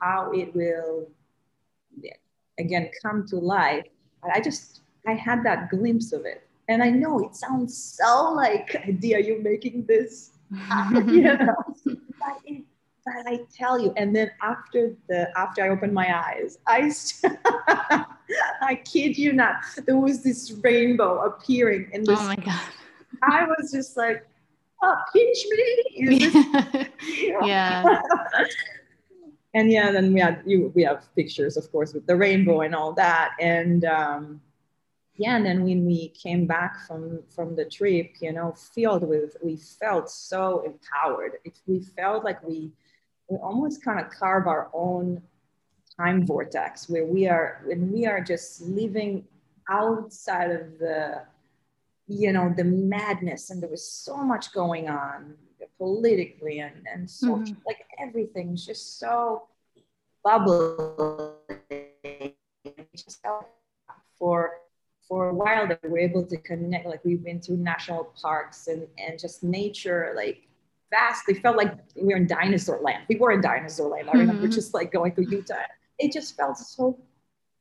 how 0.00 0.32
it 0.32 0.54
will 0.54 1.08
again 2.58 2.90
come 3.02 3.26
to 3.28 3.36
life. 3.36 3.86
I 4.34 4.40
just 4.40 4.82
I 5.06 5.14
had 5.14 5.44
that 5.44 5.70
glimpse 5.70 6.12
of 6.12 6.24
it. 6.24 6.46
And 6.68 6.82
I 6.82 6.90
know 6.90 7.18
it 7.20 7.34
sounds 7.34 7.76
so 7.76 8.32
like, 8.32 8.76
idea 8.86 9.18
you're 9.18 9.42
making 9.42 9.84
this, 9.86 10.30
you 10.92 11.22
know, 11.22 11.56
but, 11.84 12.38
it, 12.44 12.64
but 13.04 13.26
I 13.26 13.40
tell 13.52 13.80
you, 13.80 13.92
and 13.96 14.14
then 14.14 14.30
after 14.42 14.94
the 15.08 15.36
after 15.36 15.64
I 15.64 15.70
opened 15.70 15.92
my 15.92 16.16
eyes, 16.16 16.58
I 16.66 16.92
I 18.62 18.80
kid 18.84 19.18
you 19.18 19.32
not, 19.32 19.56
there 19.86 19.96
was 19.96 20.22
this 20.22 20.52
rainbow 20.62 21.22
appearing 21.22 21.90
in 21.92 22.04
this. 22.04 22.18
Oh 22.18 22.26
my 22.26 22.36
god! 22.36 22.60
I 23.22 23.44
was 23.46 23.72
just 23.72 23.96
like, 23.96 24.24
oh, 24.82 24.96
pinch 25.12 25.38
me. 25.50 26.88
yeah 27.44 28.00
and 29.54 29.70
yeah, 29.70 29.90
then 29.90 30.12
we 30.12 30.20
had 30.20 30.42
you 30.46 30.72
we 30.74 30.82
have 30.84 31.14
pictures, 31.14 31.56
of 31.56 31.70
course, 31.70 31.92
with 31.92 32.06
the 32.06 32.16
rainbow 32.16 32.62
and 32.62 32.74
all 32.74 32.92
that. 32.94 33.34
And 33.38 33.84
um, 33.84 34.40
yeah, 35.16 35.36
and 35.36 35.44
then 35.44 35.62
when 35.64 35.84
we 35.84 36.08
came 36.08 36.46
back 36.46 36.86
from 36.86 37.22
from 37.34 37.54
the 37.54 37.66
trip, 37.66 38.12
you 38.20 38.32
know, 38.32 38.54
filled 38.74 39.06
with 39.06 39.36
we 39.42 39.56
felt 39.56 40.10
so 40.10 40.62
empowered. 40.64 41.32
It, 41.44 41.58
we 41.66 41.80
felt 41.80 42.24
like 42.24 42.42
we 42.42 42.72
we 43.28 43.36
almost 43.38 43.84
kind 43.84 44.00
of 44.00 44.10
carve 44.10 44.46
our 44.46 44.70
own 44.72 45.22
time 45.96 46.26
vortex 46.26 46.88
where 46.88 47.04
we 47.04 47.28
are 47.28 47.62
when 47.66 47.92
we 47.92 48.06
are 48.06 48.20
just 48.22 48.62
living 48.62 49.24
outside 49.68 50.50
of 50.50 50.78
the 50.78 51.22
you 52.08 52.32
know 52.32 52.52
the 52.56 52.64
madness 52.64 53.50
and 53.50 53.62
there 53.62 53.70
was 53.70 53.86
so 53.86 54.16
much 54.16 54.52
going 54.52 54.88
on 54.88 55.34
politically 55.82 56.60
and, 56.60 56.86
and 56.92 57.10
social, 57.10 57.38
mm-hmm. 57.38 57.66
like 57.66 57.84
everything's 57.98 58.64
just 58.64 59.00
so 59.00 59.48
bubbly. 60.22 60.76
Just 62.94 63.18
For 64.16 64.52
for 65.08 65.30
a 65.30 65.34
while 65.34 65.66
that 65.66 65.80
we 65.82 65.88
were 65.88 65.98
able 65.98 66.24
to 66.24 66.36
connect, 66.36 66.86
like 66.86 67.04
we've 67.04 67.24
been 67.24 67.40
to 67.40 67.54
national 67.54 68.04
parks 68.22 68.68
and, 68.68 68.86
and 68.96 69.18
just 69.18 69.42
nature, 69.42 70.12
like 70.14 70.46
vast. 70.90 71.24
They 71.26 71.34
felt 71.34 71.56
like 71.56 71.72
we 71.96 72.04
were 72.04 72.16
in 72.16 72.28
dinosaur 72.28 72.78
land. 72.80 73.02
We 73.08 73.16
were 73.16 73.32
in 73.32 73.40
dinosaur 73.40 73.88
land. 73.88 74.08
I 74.08 74.18
remember 74.18 74.44
mm-hmm. 74.44 74.52
just 74.52 74.74
like 74.74 74.92
going 74.92 75.12
through 75.14 75.30
Utah. 75.30 75.66
It 75.98 76.12
just 76.12 76.36
felt 76.36 76.58
so 76.58 76.96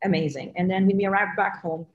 amazing. 0.04 0.54
And 0.56 0.70
then 0.70 0.86
when 0.86 0.98
we 0.98 1.06
arrived 1.08 1.36
back 1.36 1.60
home, 1.60 1.88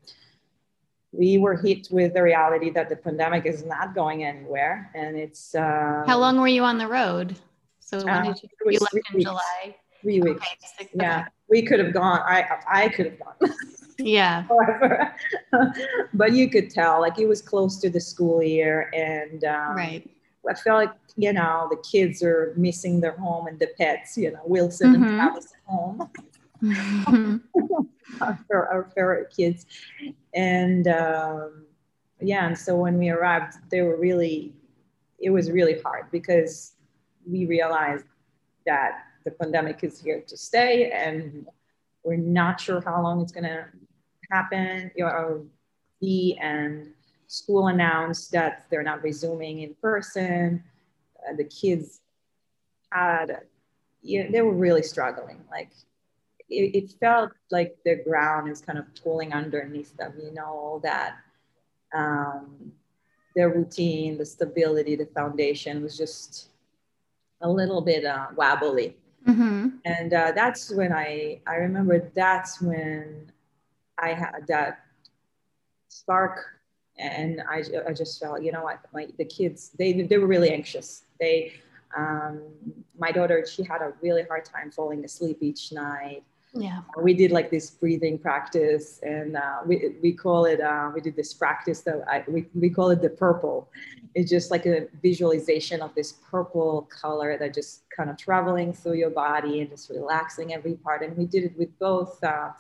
we 1.16 1.38
were 1.38 1.56
hit 1.56 1.88
with 1.90 2.14
the 2.14 2.22
reality 2.22 2.70
that 2.70 2.88
the 2.88 2.96
pandemic 2.96 3.46
is 3.46 3.64
not 3.64 3.94
going 3.94 4.24
anywhere, 4.24 4.90
and 4.94 5.16
it's. 5.16 5.54
Uh, 5.54 6.04
How 6.06 6.18
long 6.18 6.40
were 6.40 6.48
you 6.48 6.62
on 6.64 6.78
the 6.78 6.86
road? 6.86 7.36
So 7.80 7.98
when 7.98 8.08
uh, 8.08 8.22
did 8.22 8.42
you, 8.42 8.48
you 8.72 8.78
left 8.78 8.94
in 8.94 9.02
weeks. 9.14 9.24
July? 9.24 9.76
Three 10.02 10.20
weeks. 10.20 10.46
Okay, 10.80 10.90
yeah, 10.94 11.20
okay. 11.20 11.28
we 11.48 11.62
could 11.62 11.78
have 11.78 11.92
gone. 11.92 12.20
I 12.20 12.44
I 12.68 12.88
could 12.88 13.06
have 13.06 13.18
gone. 13.18 13.54
yeah. 13.98 14.42
However, 14.48 15.14
but 16.14 16.32
you 16.32 16.50
could 16.50 16.70
tell 16.70 17.00
like 17.00 17.18
it 17.18 17.26
was 17.26 17.40
close 17.40 17.78
to 17.78 17.90
the 17.90 18.00
school 18.00 18.42
year, 18.42 18.90
and 18.92 19.44
um, 19.44 19.76
right. 19.76 20.10
I 20.48 20.54
felt 20.54 20.86
like 20.86 20.94
you 21.16 21.32
know 21.32 21.68
the 21.70 21.78
kids 21.78 22.22
are 22.22 22.52
missing 22.56 23.00
their 23.00 23.16
home 23.16 23.46
and 23.46 23.58
the 23.58 23.68
pets. 23.78 24.18
You 24.18 24.32
know, 24.32 24.42
Wilson 24.44 24.92
mm-hmm. 24.92 25.04
and 25.04 25.14
Travis 25.14 25.46
at 25.46 25.72
home. 25.72 26.10
our, 28.20 28.38
our 28.50 28.90
favorite 28.94 29.32
kids. 29.34 29.66
And 30.34 30.88
um, 30.88 31.66
yeah, 32.20 32.46
and 32.46 32.56
so 32.56 32.76
when 32.76 32.98
we 32.98 33.10
arrived, 33.10 33.54
they 33.70 33.82
were 33.82 33.96
really, 33.96 34.54
it 35.18 35.30
was 35.30 35.50
really 35.50 35.80
hard 35.80 36.10
because 36.10 36.72
we 37.28 37.46
realized 37.46 38.04
that 38.66 39.04
the 39.24 39.30
pandemic 39.30 39.82
is 39.82 40.00
here 40.00 40.22
to 40.26 40.36
stay 40.36 40.90
and 40.90 41.46
we're 42.04 42.16
not 42.16 42.60
sure 42.60 42.80
how 42.80 43.02
long 43.02 43.20
it's 43.20 43.32
going 43.32 43.44
to 43.44 43.66
happen 44.30 44.90
or 44.98 45.42
be. 46.00 46.38
And 46.40 46.92
school 47.26 47.66
announced 47.68 48.30
that 48.32 48.66
they're 48.70 48.82
not 48.82 49.02
resuming 49.02 49.62
in 49.62 49.74
person. 49.74 50.62
Uh, 51.28 51.34
the 51.36 51.44
kids 51.44 52.00
had, 52.90 53.42
you 54.02 54.24
know, 54.24 54.30
they 54.30 54.40
were 54.40 54.54
really 54.54 54.82
struggling. 54.82 55.42
Like 55.50 55.70
it, 56.48 56.74
it, 56.74 56.92
felt 57.00 57.32
like 57.50 57.76
the 57.84 57.96
ground 57.96 58.48
is 58.50 58.60
kind 58.60 58.78
of 58.78 58.86
pulling 59.02 59.32
underneath 59.32 59.96
them, 59.96 60.14
you 60.22 60.32
know, 60.32 60.46
all 60.46 60.80
that. 60.80 61.16
Um, 61.94 62.72
their 63.34 63.50
routine, 63.50 64.16
the 64.16 64.24
stability, 64.24 64.96
the 64.96 65.06
foundation 65.06 65.82
was 65.82 65.96
just 65.96 66.48
a 67.42 67.48
little 67.48 67.82
bit 67.82 68.04
uh, 68.04 68.28
wobbly. 68.34 68.96
Mm-hmm. 69.26 69.68
And 69.84 70.14
uh, 70.14 70.32
that's 70.34 70.72
when 70.72 70.92
I, 70.92 71.40
I 71.46 71.56
remember 71.56 72.10
that's 72.14 72.60
when 72.62 73.30
I 73.98 74.14
had 74.14 74.46
that 74.48 74.80
spark 75.88 76.44
and 76.98 77.42
I, 77.48 77.62
I 77.86 77.92
just 77.92 78.18
felt, 78.18 78.42
you 78.42 78.52
know 78.52 78.62
what, 78.62 78.80
my, 78.94 79.08
the 79.18 79.24
kids, 79.24 79.72
they, 79.78 79.92
they 79.92 80.16
were 80.16 80.26
really 80.26 80.50
anxious. 80.50 81.02
They, 81.20 81.52
um, 81.96 82.42
my 82.98 83.12
daughter, 83.12 83.44
she 83.46 83.64
had 83.64 83.82
a 83.82 83.92
really 84.00 84.22
hard 84.22 84.46
time 84.46 84.70
falling 84.70 85.04
asleep 85.04 85.38
each 85.40 85.72
night. 85.72 86.22
Yeah. 86.58 86.80
We 87.02 87.12
did 87.14 87.32
like 87.32 87.50
this 87.50 87.70
breathing 87.70 88.18
practice 88.18 89.00
and 89.02 89.36
uh, 89.36 89.58
we, 89.66 89.94
we 90.02 90.12
call 90.12 90.46
it, 90.46 90.60
uh, 90.60 90.90
we 90.94 91.00
did 91.00 91.14
this 91.14 91.34
practice 91.34 91.82
that 91.82 92.02
I, 92.08 92.24
we, 92.28 92.46
we 92.54 92.70
call 92.70 92.90
it 92.90 93.02
the 93.02 93.10
purple. 93.10 93.68
It's 94.14 94.30
just 94.30 94.50
like 94.50 94.64
a 94.64 94.88
visualization 95.02 95.82
of 95.82 95.94
this 95.94 96.14
purple 96.30 96.88
color 96.90 97.36
that 97.36 97.52
just 97.52 97.82
kind 97.94 98.08
of 98.08 98.16
traveling 98.16 98.72
through 98.72 98.94
your 98.94 99.10
body 99.10 99.60
and 99.60 99.70
just 99.70 99.90
relaxing 99.90 100.54
every 100.54 100.74
part. 100.74 101.02
And 101.02 101.16
we 101.16 101.26
did 101.26 101.44
it 101.44 101.58
with 101.58 101.78
both, 101.78 102.22
uh, 102.24 102.50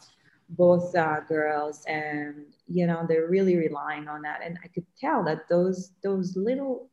both 0.50 0.94
uh, 0.94 1.20
girls 1.20 1.84
and, 1.86 2.44
you 2.68 2.86
know, 2.86 3.06
they're 3.08 3.28
really 3.28 3.56
relying 3.56 4.08
on 4.08 4.22
that. 4.22 4.40
And 4.44 4.58
I 4.62 4.68
could 4.68 4.86
tell 5.00 5.24
that 5.24 5.48
those, 5.48 5.92
those 6.02 6.36
little 6.36 6.90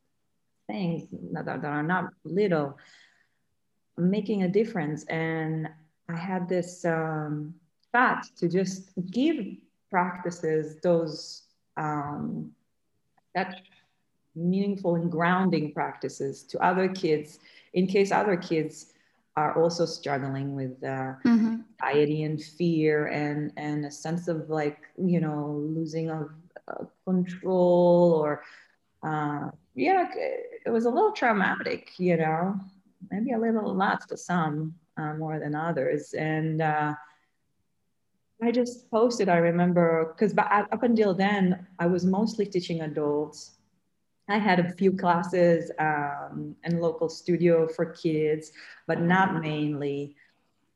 things 0.67 1.07
that 1.33 1.65
are 1.65 1.83
not 1.83 2.13
little 2.23 2.77
making 3.97 4.43
a 4.43 4.47
difference. 4.47 5.03
And 5.05 5.67
I 6.09 6.17
had 6.17 6.49
this 6.49 6.85
um, 6.85 7.55
thought 7.91 8.25
to 8.37 8.47
just 8.47 8.89
give 9.11 9.37
practices 9.89 10.77
those 10.81 11.43
um, 11.77 12.51
that 13.35 13.61
meaningful 14.35 14.95
and 14.95 15.11
grounding 15.11 15.71
practices 15.71 16.43
to 16.43 16.59
other 16.59 16.87
kids 16.87 17.39
in 17.73 17.87
case 17.87 18.11
other 18.11 18.35
kids 18.35 18.93
are 19.35 19.59
also 19.59 19.85
struggling 19.85 20.55
with 20.55 20.83
uh, 20.83 21.13
mm-hmm. 21.25 21.57
anxiety 21.81 22.23
and 22.23 22.41
fear 22.41 23.07
and 23.07 23.51
and 23.57 23.85
a 23.85 23.91
sense 23.91 24.27
of 24.27 24.49
like 24.49 24.79
you 24.97 25.19
know 25.19 25.63
losing 25.75 26.09
of 26.09 26.29
uh, 26.67 26.85
control 27.05 28.13
or 28.23 28.43
uh, 29.03 29.49
yeah 29.75 30.07
it 30.65 30.69
was 30.69 30.85
a 30.85 30.89
little 30.89 31.11
traumatic 31.11 31.91
you 31.97 32.17
know 32.17 32.59
maybe 33.11 33.33
a 33.33 33.39
little 33.39 33.73
lots 33.73 34.05
to 34.05 34.17
some 34.17 34.73
uh, 34.97 35.13
more 35.15 35.39
than 35.39 35.55
others. 35.55 36.13
And 36.13 36.61
uh, 36.61 36.93
I 38.41 38.51
just 38.51 38.89
posted, 38.91 39.29
I 39.29 39.37
remember, 39.37 40.13
because 40.13 40.37
up 40.37 40.83
until 40.83 41.13
then, 41.13 41.65
I 41.79 41.87
was 41.87 42.05
mostly 42.05 42.45
teaching 42.45 42.81
adults. 42.81 43.51
I 44.29 44.37
had 44.37 44.59
a 44.59 44.71
few 44.73 44.91
classes 44.91 45.71
um, 45.79 46.55
and 46.63 46.81
local 46.81 47.09
studio 47.09 47.67
for 47.67 47.85
kids, 47.85 48.51
but 48.87 49.01
not 49.01 49.41
mainly. 49.41 50.15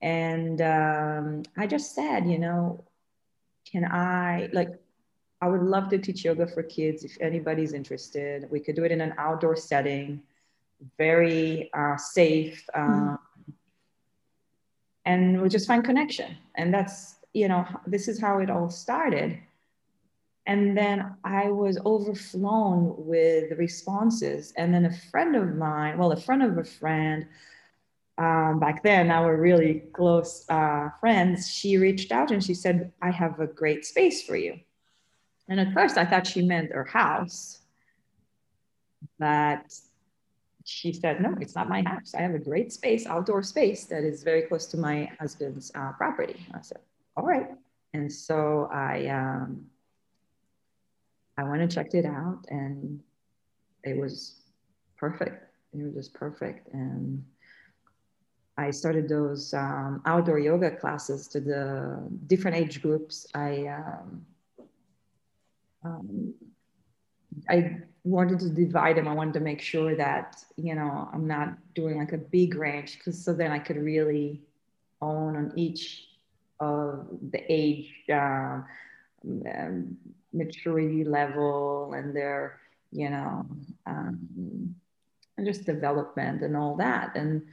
And 0.01 0.61
um, 0.61 1.43
I 1.57 1.67
just 1.67 1.95
said, 1.95 2.27
you 2.27 2.39
know, 2.39 2.83
can 3.69 3.85
I, 3.85 4.49
like, 4.53 4.69
I 5.41 5.47
would 5.47 5.61
love 5.61 5.89
to 5.89 5.97
teach 5.97 6.25
yoga 6.25 6.47
for 6.47 6.63
kids 6.63 7.03
if 7.03 7.17
anybody's 7.21 7.73
interested. 7.73 8.47
We 8.49 8.59
could 8.59 8.75
do 8.75 8.83
it 8.83 8.91
in 8.91 9.01
an 9.01 9.13
outdoor 9.17 9.55
setting, 9.55 10.21
very 10.97 11.69
uh, 11.73 11.97
safe. 11.97 12.63
mm 12.75 13.17
and 15.07 15.41
we 15.41 15.47
just 15.47 15.67
find 15.67 15.83
connection. 15.83 16.37
And 16.55 16.71
that's 16.73 17.15
you 17.33 17.47
know 17.47 17.65
this 17.87 18.07
is 18.07 18.19
how 18.19 18.39
it 18.39 18.49
all 18.49 18.69
started. 18.69 19.39
And 20.45 20.77
then 20.77 21.15
i 21.23 21.49
was 21.49 21.79
overflown 21.85 22.93
with 22.97 23.57
responses. 23.57 24.53
And 24.57 24.73
then 24.73 24.85
a 24.85 24.95
friend 25.11 25.35
of 25.35 25.55
mine 25.55 25.97
well 25.97 26.11
a 26.11 26.21
friend 26.27 26.43
of 26.43 26.57
a 26.57 26.63
friend 26.63 27.25
um, 28.17 28.59
back 28.59 28.83
then 28.83 29.07
now 29.07 29.25
we're 29.25 29.41
really 29.51 29.83
close 29.93 30.45
uh, 30.49 30.89
friends 30.99 31.47
she 31.47 31.77
reached 31.77 32.11
out 32.11 32.31
and 32.31 32.43
she 32.43 32.53
said 32.53 32.91
i 33.01 33.11
have 33.11 33.39
a 33.39 33.47
great 33.47 33.85
space 33.85 34.23
for 34.23 34.35
you. 34.35 34.53
And 35.49 35.59
at 35.59 35.73
first 35.73 35.97
i 35.97 36.05
thought 36.05 36.27
she 36.27 36.41
meant 36.41 36.73
her 36.73 36.89
house 37.01 37.59
but 39.19 39.65
she 40.67 40.91
said, 40.91 41.21
no, 41.21 41.33
it's 41.39 41.55
not 41.55 41.69
my 41.69 41.81
house. 41.81 42.13
I 42.13 42.21
have 42.21 42.35
a 42.35 42.39
great 42.39 42.73
space, 42.73 43.07
outdoor 43.07 43.41
space 43.41 43.85
that 43.85 44.03
is 44.03 44.21
very 44.21 44.41
close 44.41 44.65
to 44.67 44.77
my 44.77 45.09
husband's 45.17 45.71
uh, 45.75 45.93
property. 45.93 46.45
I 46.53 46.61
said, 46.61 46.79
all 47.15 47.25
right. 47.25 47.47
And 47.93 48.11
so 48.11 48.69
I, 48.71 49.07
um, 49.07 49.65
I 51.37 51.43
went 51.43 51.61
and 51.61 51.71
checked 51.71 51.93
it 51.93 52.05
out 52.05 52.43
and 52.49 52.99
it 53.85 53.97
was 53.97 54.41
perfect. 54.97 55.41
It 55.73 55.83
was 55.83 55.93
just 55.93 56.13
perfect. 56.13 56.73
And 56.73 57.23
I 58.57 58.71
started 58.71 59.07
those 59.07 59.53
um, 59.53 60.01
outdoor 60.05 60.39
yoga 60.39 60.71
classes 60.71 61.29
to 61.29 61.39
the 61.39 62.09
different 62.27 62.57
age 62.57 62.81
groups. 62.81 63.25
I, 63.33 63.67
um, 63.67 64.25
um 65.85 66.33
I 67.49 67.77
wanted 68.03 68.39
to 68.39 68.49
divide 68.49 68.97
them. 68.97 69.07
I 69.07 69.13
wanted 69.13 69.33
to 69.35 69.39
make 69.41 69.61
sure 69.61 69.95
that, 69.95 70.43
you 70.55 70.75
know, 70.75 71.09
I'm 71.13 71.27
not 71.27 71.57
doing 71.73 71.97
like 71.97 72.13
a 72.13 72.17
big 72.17 72.55
range 72.55 72.97
because 72.97 73.23
so 73.23 73.33
then 73.33 73.51
I 73.51 73.59
could 73.59 73.77
really 73.77 74.41
own 75.01 75.35
on 75.35 75.51
each 75.55 76.07
of 76.59 77.07
the 77.31 77.41
age 77.51 77.93
uh, 78.11 78.61
um, 79.23 79.97
maturity 80.33 81.03
level 81.03 81.93
and 81.93 82.15
their, 82.15 82.59
you 82.91 83.09
know, 83.09 83.45
um, 83.85 84.75
and 85.37 85.45
just 85.45 85.65
development 85.65 86.41
and 86.41 86.55
all 86.55 86.75
that. 86.77 87.15
And, 87.15 87.43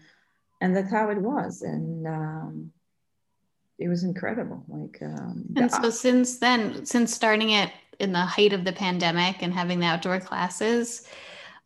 and 0.60 0.74
that's 0.74 0.90
how 0.90 1.10
it 1.10 1.18
was. 1.18 1.62
And, 1.62 2.06
um, 2.06 2.72
it 3.78 3.88
was 3.88 4.04
incredible. 4.04 4.62
Like, 4.68 4.98
um, 5.02 5.46
and 5.56 5.70
so 5.70 5.90
since 5.90 6.38
then, 6.38 6.86
since 6.86 7.12
starting 7.12 7.50
it 7.50 7.72
in 7.98 8.12
the 8.12 8.20
height 8.20 8.52
of 8.52 8.64
the 8.64 8.72
pandemic 8.72 9.42
and 9.42 9.52
having 9.52 9.80
the 9.80 9.86
outdoor 9.86 10.20
classes 10.20 11.06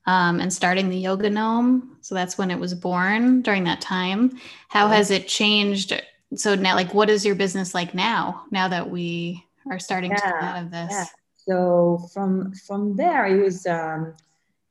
um, 0.07 0.41
and 0.41 0.53
starting 0.53 0.88
the 0.88 0.97
yoga 0.97 1.29
gnome. 1.29 1.97
So 2.01 2.14
that's 2.14 2.38
when 2.38 2.51
it 2.51 2.59
was 2.59 2.75
born 2.75 3.43
during 3.43 3.64
that 3.64 3.81
time. 3.81 4.38
How 4.69 4.88
has 4.88 5.11
it 5.11 5.29
changed? 5.29 6.01
So 6.35 6.55
now 6.55 6.75
like 6.75 6.95
what 6.95 7.11
is 7.11 7.25
your 7.25 7.35
business 7.35 7.75
like 7.75 7.95
now 7.95 8.45
now 8.51 8.69
that 8.69 8.88
we 8.91 9.45
are 9.71 9.79
starting 9.79 10.11
yeah, 10.11 10.17
to 10.17 10.23
come 10.23 10.45
out 10.45 10.62
of 10.64 10.71
this? 10.71 10.91
yeah. 10.91 11.05
so 11.37 12.07
from 12.12 12.53
from 12.55 12.97
there 12.97 13.27
it 13.27 13.43
was 13.43 13.67
um 13.67 14.14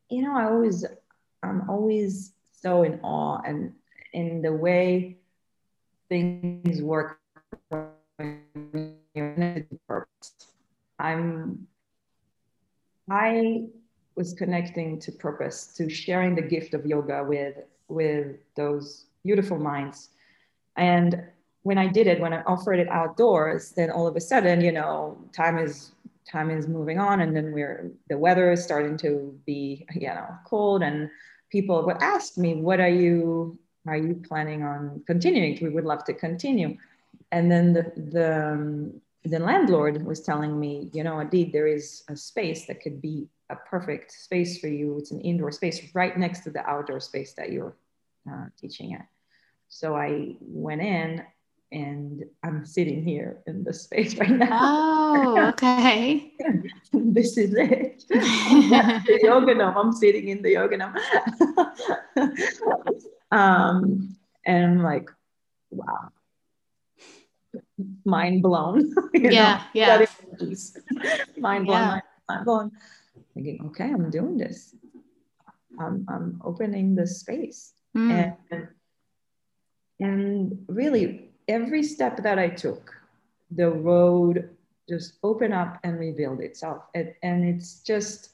you 0.10 0.22
know 0.22 0.36
i 0.36 0.46
always 0.46 0.86
i'm 1.44 1.68
always 1.70 2.34
so 2.52 2.84
in 2.84 3.00
awe 3.02 3.40
and 3.46 3.74
in 4.14 4.42
the 4.42 4.52
way 4.52 5.18
things 6.10 6.82
work 6.82 7.20
I'm 11.00 11.68
I 13.10 13.68
was 14.16 14.34
connecting 14.34 15.00
to 15.00 15.12
purpose, 15.12 15.68
to 15.78 15.90
sharing 15.90 16.36
the 16.36 16.42
gift 16.42 16.74
of 16.74 16.86
yoga 16.86 17.24
with 17.24 17.56
with 17.88 18.38
those 18.56 19.06
beautiful 19.24 19.58
minds. 19.58 20.10
And 20.76 21.24
when 21.64 21.78
I 21.78 21.88
did 21.88 22.08
it, 22.08 22.20
when 22.20 22.34
I 22.34 22.42
offered 22.44 22.80
it 22.80 22.90
outdoors, 22.90 23.72
then 23.72 23.92
all 23.92 24.08
of 24.08 24.16
a 24.16 24.22
sudden, 24.22 24.62
you 24.62 24.72
know, 24.72 25.18
time 25.34 25.58
is 25.58 25.92
time 26.30 26.50
is 26.50 26.68
moving 26.68 27.00
on, 27.00 27.22
and 27.22 27.36
then 27.36 27.52
we're 27.54 27.92
the 28.10 28.18
weather 28.18 28.52
is 28.52 28.64
starting 28.64 28.98
to 28.98 29.38
be, 29.46 29.86
you 29.94 30.08
know, 30.08 30.28
cold, 30.46 30.84
and 30.84 31.10
people 31.50 31.86
would 31.86 32.02
ask 32.02 32.38
me, 32.38 32.56
"What 32.56 32.80
are 32.80 32.90
you? 32.90 33.58
Are 33.86 33.98
you 33.98 34.16
planning 34.28 34.64
on 34.64 35.04
continuing? 35.08 35.58
We 35.62 35.70
would 35.70 35.86
love 35.86 36.04
to 36.06 36.14
continue." 36.14 36.78
And 37.32 37.52
then 37.52 37.74
the 37.74 37.92
the 37.96 38.52
um, 38.52 39.02
the 39.26 39.40
landlord 39.40 40.06
was 40.06 40.22
telling 40.22 40.60
me, 40.60 40.90
you 40.94 41.04
know, 41.04 41.20
indeed, 41.20 41.52
there 41.52 41.68
is 41.68 42.04
a 42.10 42.16
space 42.16 42.66
that 42.68 42.82
could 42.82 43.02
be 43.02 43.28
a 43.50 43.56
perfect 43.56 44.12
space 44.12 44.60
for 44.60 44.68
you. 44.68 44.98
It's 44.98 45.12
an 45.12 45.22
indoor 45.22 45.52
space 45.52 45.82
right 45.94 46.18
next 46.18 46.42
to 46.42 46.50
the 46.50 46.66
outdoor 46.68 47.00
space 47.00 47.34
that 47.34 47.52
you're 47.52 47.76
uh, 48.30 48.46
teaching 48.60 48.94
at. 48.94 49.08
So 49.70 49.96
I 49.96 50.36
went 50.42 50.82
in 50.82 51.24
and 51.72 52.24
I'm 52.44 52.66
sitting 52.66 53.04
here 53.04 53.40
in 53.46 53.64
the 53.64 53.74
space 53.74 54.16
right 54.18 54.30
now. 54.30 54.60
Oh, 54.62 55.48
okay. 55.50 56.32
this 56.94 57.38
is 57.38 57.54
it. 57.54 58.06
the 58.10 59.20
yoga 59.22 59.54
gnome. 59.54 59.78
I'm 59.78 59.92
sitting 59.92 60.30
in 60.30 60.42
the 60.42 60.52
yoga 60.52 60.78
gnome. 60.78 60.96
um, 63.32 64.16
and 64.46 64.66
I'm 64.66 64.84
like, 64.84 65.10
wow, 65.72 66.10
mind 68.06 68.42
blown. 68.42 68.94
yeah, 69.14 69.58
know? 69.58 69.64
yeah. 69.74 70.06
mind 71.38 71.66
blown, 71.66 71.82
yeah. 71.82 72.00
mind 72.30 72.46
blown. 72.46 72.72
Thinking, 73.34 73.66
okay, 73.68 73.86
I'm 73.86 74.10
doing 74.10 74.38
this. 74.38 74.76
I'm, 75.80 76.06
I'm 76.10 76.42
opening 76.44 76.96
the 76.96 77.06
space. 77.06 77.74
Mm. 77.96 78.36
And, 78.52 78.68
and 80.00 80.66
really, 80.68 81.30
every 81.48 81.84
step 81.84 82.24
that 82.24 82.40
I 82.40 82.50
took, 82.50 82.94
the 83.52 83.70
road 83.70 84.50
just 84.90 85.14
opened 85.24 85.54
up 85.54 85.80
and 85.84 86.00
revealed 86.00 86.42
itself. 86.42 86.84
And, 86.96 87.14
and 87.22 87.46
it's 87.46 87.82
just 87.82 88.30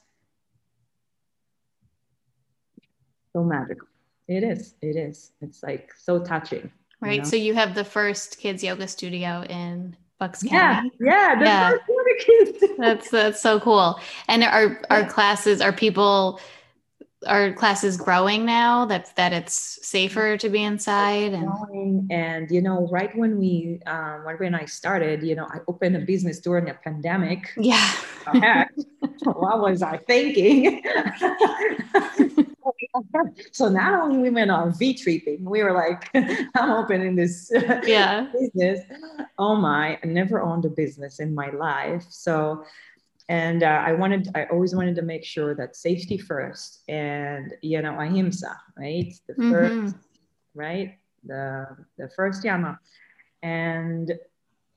so 3.32 3.44
magical. 3.44 3.88
It 4.28 4.42
is. 4.42 4.74
It 4.80 4.96
is. 4.96 5.32
It's 5.42 5.62
like 5.62 5.92
so 5.98 6.22
touching. 6.22 6.70
Right. 7.04 7.16
You 7.16 7.18
know? 7.18 7.28
So 7.28 7.36
you 7.36 7.54
have 7.54 7.74
the 7.74 7.84
first 7.84 8.38
kids 8.38 8.64
yoga 8.64 8.88
studio 8.88 9.42
in 9.42 9.96
Bucks 10.18 10.42
County. 10.42 10.90
Yeah. 10.98 11.34
Yeah. 11.34 11.38
The 11.38 11.44
yeah. 11.44 11.70
first 11.70 11.82
yoga 11.88 12.24
kids. 12.24 12.72
That's 12.78 13.10
that's 13.10 13.40
so 13.40 13.60
cool. 13.60 14.00
And 14.28 14.42
are 14.42 14.82
our 14.90 15.04
classes 15.04 15.60
are 15.60 15.72
people 15.72 16.40
are 17.26 17.52
classes 17.52 17.96
growing 17.96 18.44
now 18.44 18.84
that 18.86 19.14
that 19.16 19.32
it's 19.32 19.78
safer 19.86 20.36
to 20.36 20.48
be 20.48 20.62
inside 20.62 21.32
and 21.32 22.10
and 22.10 22.50
you 22.50 22.60
know 22.60 22.86
right 22.90 23.16
when 23.16 23.38
we 23.38 23.80
um 23.86 24.24
when 24.38 24.54
I 24.54 24.66
started 24.66 25.22
you 25.22 25.34
know 25.34 25.46
I 25.46 25.58
opened 25.68 25.96
a 25.96 26.00
business 26.00 26.40
during 26.40 26.68
a 26.68 26.74
pandemic 26.74 27.52
yeah 27.56 27.92
what 29.24 29.60
was 29.60 29.82
I 29.82 29.98
thinking 29.98 30.82
so 33.52 33.68
not 33.68 33.94
only 33.94 34.18
we 34.18 34.30
went 34.30 34.50
on 34.50 34.76
V 34.76 34.94
tripping, 34.94 35.44
we 35.44 35.62
were 35.62 35.72
like, 35.72 36.08
I'm 36.54 36.70
opening 36.70 37.16
this 37.16 37.50
yeah. 37.84 38.28
business. 38.32 38.80
Oh 39.38 39.56
my, 39.56 39.98
I 40.02 40.06
never 40.06 40.40
owned 40.40 40.64
a 40.64 40.70
business 40.70 41.20
in 41.20 41.34
my 41.34 41.50
life. 41.50 42.04
So, 42.08 42.64
and 43.28 43.62
uh, 43.62 43.82
I 43.86 43.92
wanted, 43.92 44.28
I 44.34 44.44
always 44.44 44.74
wanted 44.74 44.96
to 44.96 45.02
make 45.02 45.24
sure 45.24 45.54
that 45.54 45.76
safety 45.76 46.18
first 46.18 46.82
and, 46.88 47.54
you 47.62 47.80
know, 47.80 47.98
ahimsa, 47.98 48.54
right? 48.76 49.12
The 49.26 49.34
1st 49.34 49.70
mm-hmm. 49.70 49.88
right? 50.54 50.98
The, 51.24 51.66
the 51.96 52.10
first 52.14 52.44
yama. 52.44 52.78
And 53.42 54.12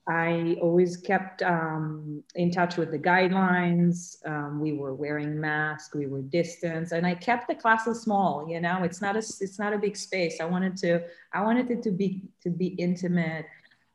I 0.08 0.56
always 0.62 0.96
kept 0.96 1.42
um, 1.42 2.22
in 2.34 2.50
touch 2.50 2.78
with 2.78 2.90
the 2.90 2.98
guidelines. 2.98 4.26
Um, 4.26 4.58
we 4.58 4.72
were 4.72 4.94
wearing 4.94 5.38
masks, 5.38 5.94
we 5.94 6.06
were 6.06 6.22
distance, 6.22 6.92
and 6.92 7.06
I 7.06 7.14
kept 7.14 7.46
the 7.46 7.54
classes 7.54 8.00
small. 8.00 8.48
You 8.48 8.58
know, 8.60 8.84
it's 8.84 9.02
not 9.02 9.16
a 9.16 9.18
it's 9.18 9.58
not 9.58 9.74
a 9.74 9.78
big 9.78 9.96
space. 9.96 10.40
I 10.40 10.46
wanted 10.46 10.78
to 10.78 11.04
I 11.34 11.42
wanted 11.42 11.70
it 11.70 11.82
to 11.82 11.90
be 11.90 12.22
to 12.42 12.48
be 12.48 12.68
intimate. 12.68 13.44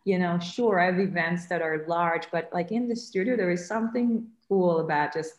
You 0.06 0.19
know, 0.19 0.38
sure, 0.38 0.80
I 0.80 0.86
have 0.86 0.99
events 0.99 1.47
that 1.47 1.63
are 1.63 1.86
large, 1.88 2.28
but 2.32 2.47
like 2.54 2.71
in 2.71 2.88
the 2.88 2.95
studio, 2.95 3.36
there 3.36 3.49
is 3.49 3.67
something 3.67 4.28
cool 4.47 4.82
about 4.82 5.13
just 5.13 5.34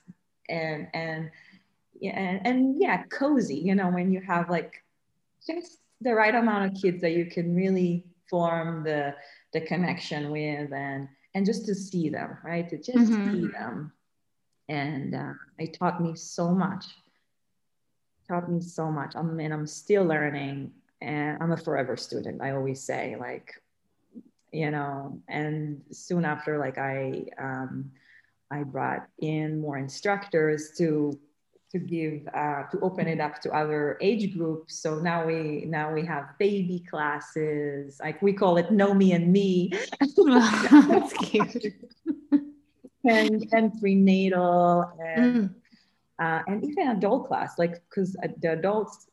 and 0.49 0.89
and 0.93 1.31
yeah 2.01 2.19
and, 2.19 2.45
and 2.45 2.81
yeah, 2.81 3.05
cozy. 3.05 3.57
You 3.57 3.77
know, 3.77 3.91
when 3.91 4.11
you 4.11 4.21
have 4.23 4.51
like 4.51 4.83
just 5.47 5.79
the 6.01 6.15
right 6.15 6.35
amount 6.35 6.65
of 6.65 6.83
kids 6.83 7.01
that 7.03 7.13
you 7.13 7.27
can 7.27 7.55
really 7.55 8.07
form 8.29 8.83
the 8.83 9.15
the 9.55 9.63
connection 9.63 10.31
with 10.31 10.71
and 10.73 11.09
and 11.35 11.47
just 11.47 11.65
to 11.67 11.75
see 11.75 12.11
them 12.11 12.37
right? 12.45 12.69
To 12.69 12.77
just 12.77 13.11
mm-hmm. 13.11 13.33
see 13.33 13.47
them. 13.49 13.93
And 14.69 15.15
uh, 15.15 15.33
it 15.59 15.75
taught 15.75 16.01
me 16.03 16.15
so 16.15 16.51
much. 16.55 16.85
Taught 18.29 18.51
me 18.51 18.61
so 18.61 18.91
much. 18.91 19.15
I'm 19.15 19.41
and 19.41 19.53
i'm 19.55 19.67
still 19.67 20.05
learning 20.05 20.73
and 21.05 21.39
i'm 21.41 21.53
a 21.53 21.57
forever 21.57 21.97
student 21.97 22.41
i 22.41 22.53
always 22.53 22.83
say 22.83 23.17
like 23.19 23.61
you 24.53 24.71
know 24.71 25.21
and 25.29 25.83
soon 25.91 26.25
after 26.25 26.59
like 26.59 26.79
i 26.79 27.25
um, 27.39 27.91
i 28.51 28.63
brought 28.63 29.07
in 29.19 29.61
more 29.61 29.77
instructors 29.77 30.73
to 30.79 31.19
to 31.75 31.81
give 31.81 32.27
uh, 32.33 32.63
to 32.71 32.79
open 32.81 33.09
it 33.09 33.21
up 33.21 33.41
to 33.43 33.51
other 33.51 33.99
age 34.01 34.33
groups. 34.37 34.79
So 34.79 35.01
now 35.01 35.27
we 35.27 35.65
now 35.67 35.93
we 35.93 36.07
have 36.07 36.39
baby 36.39 36.85
classes. 36.89 37.99
Like 38.01 38.23
we 38.23 38.33
call 38.33 38.57
it 38.59 38.71
know 38.71 38.95
me 38.95 39.13
and 39.13 39.33
me. 39.33 39.73
That's 40.01 41.13
cute 41.25 41.75
and 43.05 43.47
and 43.53 43.81
prenatal 43.81 44.93
and 45.05 45.51
mm. 45.51 45.55
uh, 46.21 46.43
and 46.47 46.65
even 46.65 46.89
adult 46.89 47.27
class. 47.27 47.59
Like 47.59 47.83
because 47.91 48.17
the 48.41 48.53
adults 48.53 49.09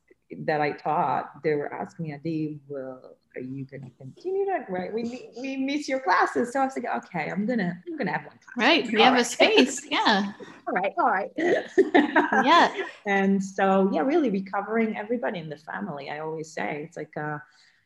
that 0.46 0.62
i 0.62 0.72
taught 0.72 1.44
they 1.44 1.56
were 1.56 1.74
asking 1.74 2.06
me 2.06 2.14
Adi, 2.14 2.60
well 2.70 3.18
are 3.36 3.42
you 3.42 3.66
going 3.66 3.84
to 3.84 3.90
continue 3.98 4.46
to 4.46 4.66
Right. 4.70 4.94
We, 4.94 5.30
we 5.40 5.58
miss 5.58 5.88
your 5.88 6.00
classes. 6.00 6.54
So 6.54 6.60
I 6.60 6.66
was 6.66 6.76
like, 6.76 7.06
okay, 7.06 7.30
I'm 7.30 7.46
going 7.46 7.60
to, 7.60 7.74
I'm 7.88 7.98
to 7.98 8.12
have 8.12 8.26
one 8.26 8.38
class. 8.44 8.58
Right. 8.58 8.92
We 8.92 9.02
have 9.02 9.14
right. 9.14 9.22
a 9.22 9.26
space. 9.26 9.86
Yeah. 9.90 10.34
all 10.68 10.74
right. 10.74 10.94
All 10.98 11.10
right. 11.10 11.32
yeah. 11.38 12.74
And 13.06 13.44
so, 13.44 13.90
yeah, 13.92 14.02
really 14.02 14.30
recovering 14.30 14.98
everybody 14.98 15.40
in 15.40 15.50
the 15.50 15.58
family. 15.58 16.10
I 16.10 16.20
always 16.20 16.52
say 16.52 16.84
it's 16.88 16.98
like, 16.98 17.16
uh, 17.18 17.38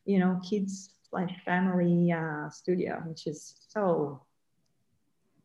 you 0.06 0.20
know, 0.20 0.40
kids 0.48 0.90
like 1.12 1.30
family 1.44 2.12
uh, 2.12 2.50
studio, 2.50 3.02
which 3.06 3.28
is 3.28 3.56
so 3.70 4.22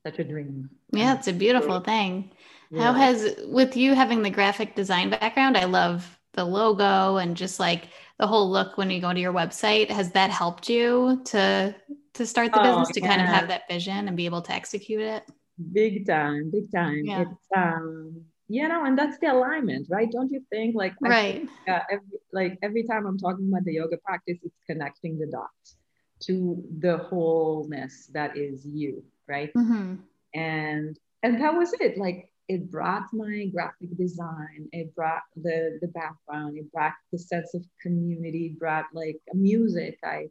such 0.05 0.19
a 0.19 0.25
dream. 0.25 0.71
Yeah. 0.93 1.15
It's 1.15 1.29
a 1.29 1.33
beautiful 1.33 1.81
thing. 1.81 2.31
How 2.77 2.93
has, 2.93 3.35
with 3.49 3.77
you 3.77 3.95
having 3.95 4.23
the 4.23 4.31
graphic 4.31 4.77
design 4.77 5.11
background, 5.11 5.57
I 5.57 5.65
love 5.65 6.21
the 6.35 6.45
logo 6.45 7.17
and 7.17 7.37
just 7.37 7.59
like 7.59 7.89
the 8.21 8.27
whole 8.27 8.51
look 8.51 8.77
when 8.77 8.91
you 8.91 9.01
go 9.01 9.13
to 9.15 9.19
your 9.19 9.33
website 9.33 9.91
has 9.91 10.13
that 10.13 10.31
helped 10.31 10.69
you 10.69 11.23
to 11.25 11.75
to 12.13 12.27
start 12.27 12.53
the 12.53 12.61
oh, 12.61 12.65
business 12.65 12.89
to 12.91 13.01
yeah. 13.01 13.09
kind 13.09 13.23
of 13.23 13.27
have 13.27 13.49
that 13.49 13.63
vision 13.69 14.09
and 14.09 14.17
be 14.17 14.27
able 14.27 14.43
to 14.43 14.53
execute 14.53 15.01
it 15.01 15.25
big 15.73 16.07
time 16.07 16.51
big 16.51 16.71
time 16.71 17.03
yeah. 17.05 17.23
it's 17.23 17.47
um 17.57 18.23
you 18.49 18.69
know 18.69 18.85
and 18.85 18.99
that's 18.99 19.19
the 19.21 19.27
alignment 19.27 19.87
right 19.89 20.13
don't 20.13 20.31
you 20.31 20.43
think 20.51 20.75
like 20.75 20.93
right 21.01 21.49
think, 21.49 21.51
uh, 21.67 21.81
every, 21.91 22.19
like 22.33 22.59
every 22.63 22.83
time 22.83 23.07
i'm 23.07 23.19
talking 23.19 23.49
about 23.49 23.65
the 23.65 23.73
yoga 23.73 23.97
practice 24.05 24.37
it's 24.43 24.57
connecting 24.69 25.19
the 25.19 25.27
dots 25.27 25.77
to 26.21 26.63
the 26.81 26.99
wholeness 26.99 28.11
that 28.13 28.37
is 28.37 28.67
you 28.67 29.03
right 29.29 29.51
mm-hmm. 29.57 29.95
and 30.35 30.99
and 31.23 31.41
that 31.41 31.55
was 31.55 31.73
it 31.81 31.97
like 31.97 32.30
it 32.51 32.69
brought 32.69 33.05
my 33.13 33.47
graphic 33.55 33.97
design 33.97 34.69
it 34.73 34.93
brought 34.97 35.23
the 35.37 35.79
the 35.81 35.87
background 35.89 36.59
it 36.59 36.71
brought 36.73 36.95
the 37.13 37.19
sense 37.19 37.55
of 37.55 37.65
community 37.81 38.47
it 38.47 38.59
brought 38.59 38.87
like 38.93 39.21
music 39.35 39.97
i 40.05 40.27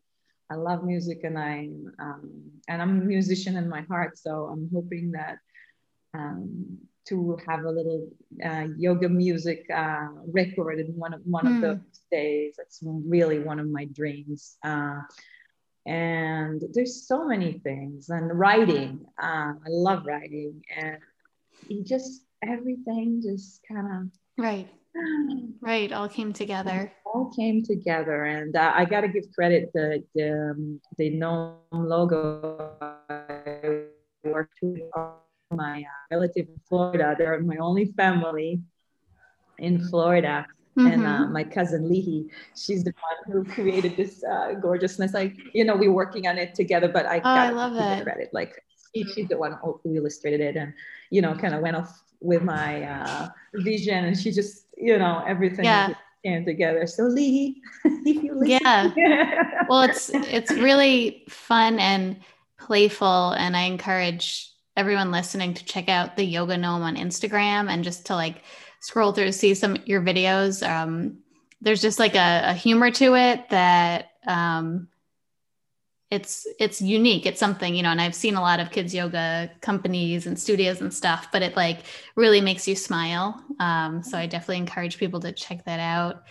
i 0.49 0.55
love 0.55 0.83
music 0.83 1.19
and 1.23 1.37
i'm 1.39 1.71
um, 1.99 2.29
and 2.67 2.81
i'm 2.81 3.01
a 3.01 3.05
musician 3.15 3.55
in 3.55 3.69
my 3.69 3.81
heart 3.91 4.17
so 4.17 4.31
i'm 4.51 4.69
hoping 4.73 5.11
that 5.11 5.37
um, 6.13 6.77
to 7.07 7.37
have 7.47 7.63
a 7.63 7.71
little 7.71 8.07
uh, 8.45 8.67
yoga 8.77 9.07
music 9.07 9.65
uh, 9.73 10.09
record 10.27 10.79
in 10.79 10.87
one 10.87 11.13
of 11.13 11.21
one 11.23 11.45
mm. 11.45 11.49
of 11.49 11.55
hmm. 11.55 11.61
those 11.61 12.01
days 12.11 12.55
that's 12.57 12.79
really 13.15 13.39
one 13.39 13.59
of 13.59 13.67
my 13.69 13.85
dreams 13.85 14.57
uh, 14.65 14.99
and 15.85 16.63
there's 16.73 17.07
so 17.07 17.25
many 17.25 17.53
things 17.59 18.09
and 18.09 18.37
writing 18.37 19.05
uh, 19.23 19.53
i 19.67 19.69
love 19.69 20.05
writing 20.05 20.61
and 20.75 20.97
you 21.67 21.83
just 21.83 22.25
everything 22.43 23.21
just 23.21 23.61
kind 23.67 23.87
of 23.87 24.43
right 24.43 24.67
right 25.61 25.91
all 25.91 26.07
came 26.09 26.33
together 26.33 26.91
all 27.05 27.31
came 27.35 27.63
together 27.63 28.25
and 28.25 28.55
uh, 28.55 28.71
i 28.75 28.85
got 28.85 29.01
to 29.01 29.07
give 29.07 29.23
credit 29.33 29.69
to 29.75 30.01
the, 30.15 30.51
um, 30.51 30.79
the 30.97 31.09
gnome 31.11 31.57
logo 31.71 32.71
I 33.09 33.83
worked 34.23 34.59
with 34.61 34.81
my 35.51 35.81
uh, 35.81 36.07
relative 36.11 36.47
in 36.47 36.59
florida 36.67 37.15
they're 37.17 37.39
my 37.41 37.57
only 37.57 37.85
family 37.97 38.61
in 39.57 39.87
florida 39.89 40.45
Mm-hmm. 40.77 40.87
and 40.87 41.05
uh, 41.05 41.27
my 41.27 41.43
cousin 41.43 41.89
Lihi, 41.89 42.29
she's 42.55 42.83
the 42.85 42.93
one 43.01 43.33
who 43.33 43.43
created 43.51 43.97
this 43.97 44.23
uh, 44.23 44.53
gorgeousness. 44.53 45.13
Like, 45.13 45.35
you 45.53 45.65
know, 45.65 45.75
we're 45.75 45.91
working 45.91 46.27
on 46.27 46.37
it 46.37 46.55
together, 46.55 46.87
but 46.87 47.05
I, 47.05 47.17
oh, 47.17 47.21
I 47.25 47.49
love 47.49 47.73
that. 47.73 48.03
credit. 48.03 48.29
Like, 48.31 48.63
she's 48.95 49.27
the 49.27 49.37
one 49.37 49.57
who 49.61 49.79
illustrated 49.85 50.41
it 50.41 50.55
and 50.55 50.73
you 51.09 51.21
know 51.21 51.33
kind 51.35 51.53
of 51.53 51.61
went 51.61 51.75
off 51.75 52.03
with 52.21 52.43
my 52.43 52.83
uh, 52.83 53.29
vision 53.55 54.05
and 54.05 54.17
she 54.17 54.31
just 54.31 54.65
you 54.77 54.97
know 54.97 55.23
everything 55.27 55.65
yeah. 55.65 55.93
came 56.23 56.45
together. 56.45 56.85
So 56.87 57.03
lee 57.03 57.61
yeah. 58.05 58.91
Well 59.69 59.81
it's 59.83 60.09
it's 60.09 60.51
really 60.51 61.23
fun 61.29 61.79
and 61.79 62.17
playful 62.57 63.31
and 63.31 63.55
i 63.55 63.61
encourage 63.61 64.51
everyone 64.75 65.11
listening 65.11 65.53
to 65.53 65.63
check 65.63 65.87
out 65.87 66.17
the 66.17 66.23
yoga 66.23 66.57
gnome 66.57 66.81
on 66.81 66.97
instagram 66.97 67.69
and 67.69 67.83
just 67.83 68.05
to 68.07 68.15
like 68.15 68.43
scroll 68.79 69.11
through 69.11 69.31
see 69.31 69.53
some 69.53 69.77
your 69.85 70.01
videos. 70.01 70.67
Um, 70.67 71.19
there's 71.61 71.81
just 71.81 71.99
like 71.99 72.15
a, 72.15 72.43
a 72.45 72.53
humor 72.53 72.91
to 72.91 73.15
it 73.15 73.49
that 73.49 74.11
um, 74.25 74.87
it's 76.11 76.47
it's 76.59 76.81
unique. 76.81 77.25
It's 77.25 77.39
something 77.39 77.75
you 77.75 77.83
know 77.83 77.89
and 77.89 78.01
i've 78.01 78.15
seen 78.15 78.35
a 78.35 78.41
lot 78.41 78.59
of 78.59 78.71
kids 78.71 78.93
yoga 78.93 79.51
companies 79.61 80.25
and 80.25 80.39
studios 80.39 80.81
and 80.81 80.93
stuff 80.93 81.27
but 81.31 81.41
it 81.41 81.55
like 81.55 81.79
really 82.15 82.41
makes 82.41 82.67
you 82.67 82.75
smile. 82.75 83.41
Um, 83.59 84.03
so 84.03 84.17
i 84.17 84.25
definitely 84.25 84.57
encourage 84.57 84.97
people 84.97 85.19
to 85.21 85.31
check 85.31 85.65
that 85.65 85.79
out. 85.79 86.23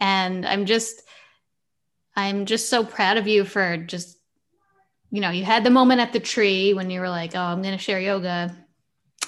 And 0.00 0.46
i'm 0.46 0.64
just 0.64 1.02
i'm 2.16 2.46
just 2.46 2.70
so 2.70 2.84
proud 2.84 3.16
of 3.16 3.26
you 3.26 3.44
for 3.44 3.76
just 3.76 4.18
you 5.10 5.20
know 5.20 5.30
you 5.30 5.44
had 5.44 5.64
the 5.64 5.70
moment 5.70 6.00
at 6.00 6.12
the 6.12 6.20
tree 6.20 6.72
when 6.72 6.90
you 6.90 7.00
were 7.00 7.10
like 7.10 7.34
oh 7.34 7.40
i'm 7.40 7.62
going 7.62 7.76
to 7.76 7.82
share 7.82 8.00
yoga. 8.00 8.56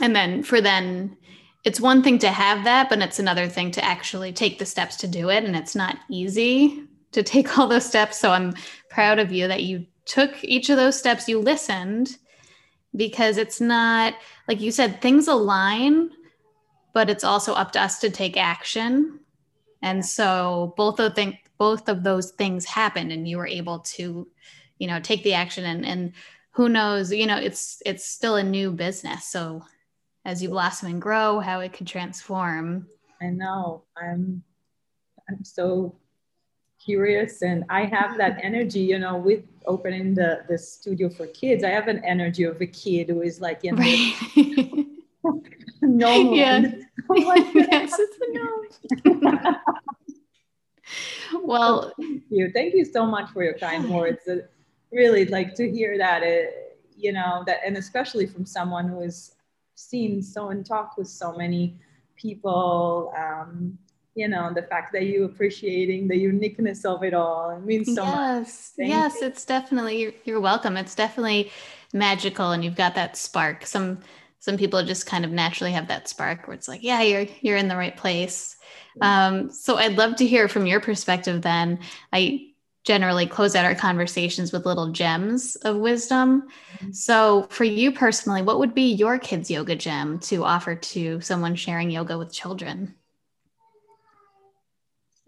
And 0.00 0.16
then 0.16 0.42
for 0.42 0.62
then 0.62 1.18
it's 1.62 1.78
one 1.78 2.02
thing 2.02 2.18
to 2.20 2.30
have 2.30 2.64
that 2.64 2.88
but 2.88 3.02
it's 3.02 3.18
another 3.18 3.48
thing 3.48 3.70
to 3.72 3.84
actually 3.84 4.32
take 4.32 4.58
the 4.58 4.64
steps 4.64 4.96
to 4.96 5.06
do 5.06 5.28
it 5.28 5.44
and 5.44 5.54
it's 5.54 5.76
not 5.76 5.98
easy 6.08 6.86
to 7.12 7.22
take 7.22 7.58
all 7.58 7.66
those 7.66 7.86
steps 7.86 8.18
so 8.18 8.30
i'm 8.30 8.54
proud 8.88 9.18
of 9.18 9.32
you 9.32 9.48
that 9.48 9.62
you 9.62 9.86
took 10.10 10.42
each 10.42 10.70
of 10.70 10.76
those 10.76 10.98
steps, 10.98 11.28
you 11.28 11.38
listened 11.38 12.18
because 12.96 13.36
it's 13.36 13.60
not, 13.60 14.14
like 14.48 14.60
you 14.60 14.72
said, 14.72 15.00
things 15.00 15.28
align, 15.28 16.10
but 16.92 17.08
it's 17.08 17.22
also 17.22 17.54
up 17.54 17.70
to 17.72 17.80
us 17.80 18.00
to 18.00 18.10
take 18.10 18.36
action. 18.36 19.20
And 19.82 20.04
so 20.04 20.74
both 20.76 20.98
of 20.98 21.14
think 21.14 21.36
both 21.58 21.88
of 21.88 22.02
those 22.02 22.32
things 22.32 22.64
happened 22.64 23.12
and 23.12 23.28
you 23.28 23.36
were 23.36 23.46
able 23.46 23.80
to, 23.80 24.26
you 24.78 24.88
know, 24.88 24.98
take 24.98 25.22
the 25.22 25.34
action 25.34 25.64
and, 25.64 25.86
and 25.86 26.12
who 26.50 26.68
knows, 26.68 27.12
you 27.12 27.26
know, 27.26 27.36
it's 27.36 27.80
it's 27.86 28.04
still 28.04 28.34
a 28.34 28.42
new 28.42 28.72
business. 28.72 29.26
So 29.26 29.62
as 30.24 30.42
you 30.42 30.48
blossom 30.48 30.88
and 30.88 31.00
grow, 31.00 31.38
how 31.38 31.60
it 31.60 31.72
could 31.72 31.86
transform. 31.86 32.88
I 33.22 33.26
know. 33.26 33.84
I'm 33.96 34.42
I'm 35.28 35.44
so 35.44 35.99
curious 36.84 37.42
and 37.42 37.64
I 37.68 37.84
have 37.84 38.16
that 38.18 38.40
energy, 38.42 38.80
you 38.80 38.98
know, 38.98 39.16
with 39.16 39.44
opening 39.66 40.14
the 40.14 40.44
the 40.48 40.58
studio 40.58 41.08
for 41.08 41.26
kids. 41.28 41.62
I 41.64 41.70
have 41.70 41.88
an 41.88 42.02
energy 42.04 42.44
of 42.44 42.60
a 42.60 42.66
kid 42.66 43.10
who 43.10 43.22
is 43.22 43.40
like, 43.40 43.62
you 43.62 43.72
know, 43.72 43.82
right. 43.82 44.86
no 45.82 46.34
yeah. 46.34 46.62
yes, 47.14 47.96
it's 47.98 48.18
well, 51.42 51.92
thank 51.98 52.24
you. 52.30 52.50
Thank 52.52 52.74
you 52.74 52.84
so 52.84 53.06
much 53.06 53.30
for 53.30 53.44
your 53.44 53.54
kind 53.54 53.88
words. 53.88 54.28
really 54.92 55.24
like 55.26 55.54
to 55.54 55.70
hear 55.70 55.96
that 55.98 56.22
it, 56.22 56.78
you 56.96 57.12
know, 57.12 57.44
that 57.46 57.60
and 57.64 57.76
especially 57.76 58.26
from 58.26 58.44
someone 58.44 58.88
who 58.88 59.00
has 59.00 59.34
seen 59.74 60.22
so 60.22 60.50
and 60.50 60.66
talked 60.66 60.98
with 60.98 61.08
so 61.08 61.34
many 61.36 61.78
people 62.16 63.12
um, 63.16 63.78
you 64.14 64.28
know 64.28 64.52
the 64.52 64.62
fact 64.62 64.92
that 64.92 65.06
you 65.06 65.24
appreciating 65.24 66.08
the 66.08 66.16
uniqueness 66.16 66.84
of 66.84 67.02
it 67.04 67.14
all. 67.14 67.50
It 67.50 67.64
means 67.64 67.94
so 67.94 68.04
yes 68.04 68.72
much. 68.76 68.88
yes 68.88 69.16
you. 69.20 69.26
it's 69.26 69.44
definitely 69.44 70.00
you're, 70.00 70.12
you're 70.24 70.40
welcome. 70.40 70.76
It's 70.76 70.94
definitely 70.94 71.50
magical 71.92 72.52
and 72.52 72.64
you've 72.64 72.76
got 72.76 72.94
that 72.96 73.16
spark. 73.16 73.66
Some 73.66 74.00
some 74.38 74.56
people 74.56 74.82
just 74.84 75.06
kind 75.06 75.24
of 75.24 75.30
naturally 75.30 75.72
have 75.72 75.88
that 75.88 76.08
spark 76.08 76.46
where 76.46 76.54
it's 76.54 76.68
like 76.68 76.82
yeah 76.82 77.02
you're 77.02 77.26
you're 77.40 77.56
in 77.56 77.68
the 77.68 77.76
right 77.76 77.96
place. 77.96 78.56
Um, 79.00 79.50
so 79.50 79.76
i'd 79.76 79.96
love 79.96 80.16
to 80.16 80.26
hear 80.26 80.48
from 80.48 80.66
your 80.66 80.80
perspective 80.80 81.42
then. 81.42 81.78
I 82.12 82.48
generally 82.82 83.26
close 83.26 83.54
out 83.54 83.66
our 83.66 83.74
conversations 83.74 84.52
with 84.52 84.66
little 84.66 84.90
gems 84.90 85.54
of 85.56 85.76
wisdom. 85.76 86.48
Mm-hmm. 86.74 86.92
so 86.92 87.46
for 87.50 87.64
you 87.64 87.92
personally 87.92 88.42
what 88.42 88.58
would 88.58 88.74
be 88.74 88.92
your 88.92 89.18
kids 89.18 89.50
yoga 89.50 89.76
gem 89.76 90.18
to 90.20 90.44
offer 90.44 90.74
to 90.74 91.20
someone 91.20 91.54
sharing 91.54 91.90
yoga 91.90 92.18
with 92.18 92.32
children 92.32 92.94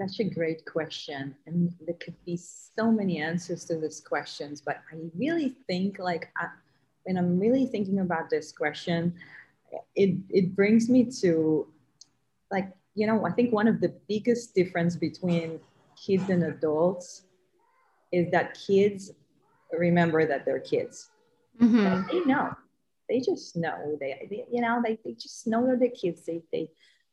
such 0.08 0.20
a 0.20 0.24
great 0.24 0.64
question 0.64 1.34
and 1.46 1.72
there 1.86 1.96
could 2.00 2.16
be 2.24 2.36
so 2.36 2.90
many 2.90 3.20
answers 3.20 3.64
to 3.64 3.76
these 3.78 4.00
questions 4.00 4.60
but 4.60 4.80
i 4.92 4.96
really 5.14 5.54
think 5.66 5.98
like 5.98 6.30
I, 6.36 6.46
when 7.04 7.16
i'm 7.16 7.38
really 7.38 7.66
thinking 7.66 8.00
about 8.00 8.30
this 8.30 8.52
question 8.52 9.14
it, 9.94 10.16
it 10.28 10.54
brings 10.54 10.88
me 10.88 11.04
to 11.20 11.68
like 12.50 12.72
you 12.94 13.06
know 13.06 13.26
i 13.26 13.30
think 13.30 13.52
one 13.52 13.68
of 13.68 13.80
the 13.80 13.94
biggest 14.08 14.54
difference 14.54 14.96
between 14.96 15.60
kids 15.96 16.28
and 16.28 16.42
adults 16.44 17.22
is 18.12 18.30
that 18.30 18.58
kids 18.66 19.12
remember 19.72 20.26
that 20.26 20.44
they're 20.44 20.60
kids. 20.60 21.10
Mm-hmm. 21.60 22.08
they 22.10 22.24
know. 22.24 22.54
They 23.08 23.20
just 23.20 23.56
know. 23.56 23.96
They, 24.00 24.26
they 24.30 24.44
you 24.50 24.62
know 24.62 24.80
they, 24.84 24.98
they 25.04 25.12
just 25.12 25.46
know 25.46 25.66
that 25.66 25.80
they're 25.80 25.90
kids. 25.90 26.24
They, 26.24 26.42
they 26.52 26.70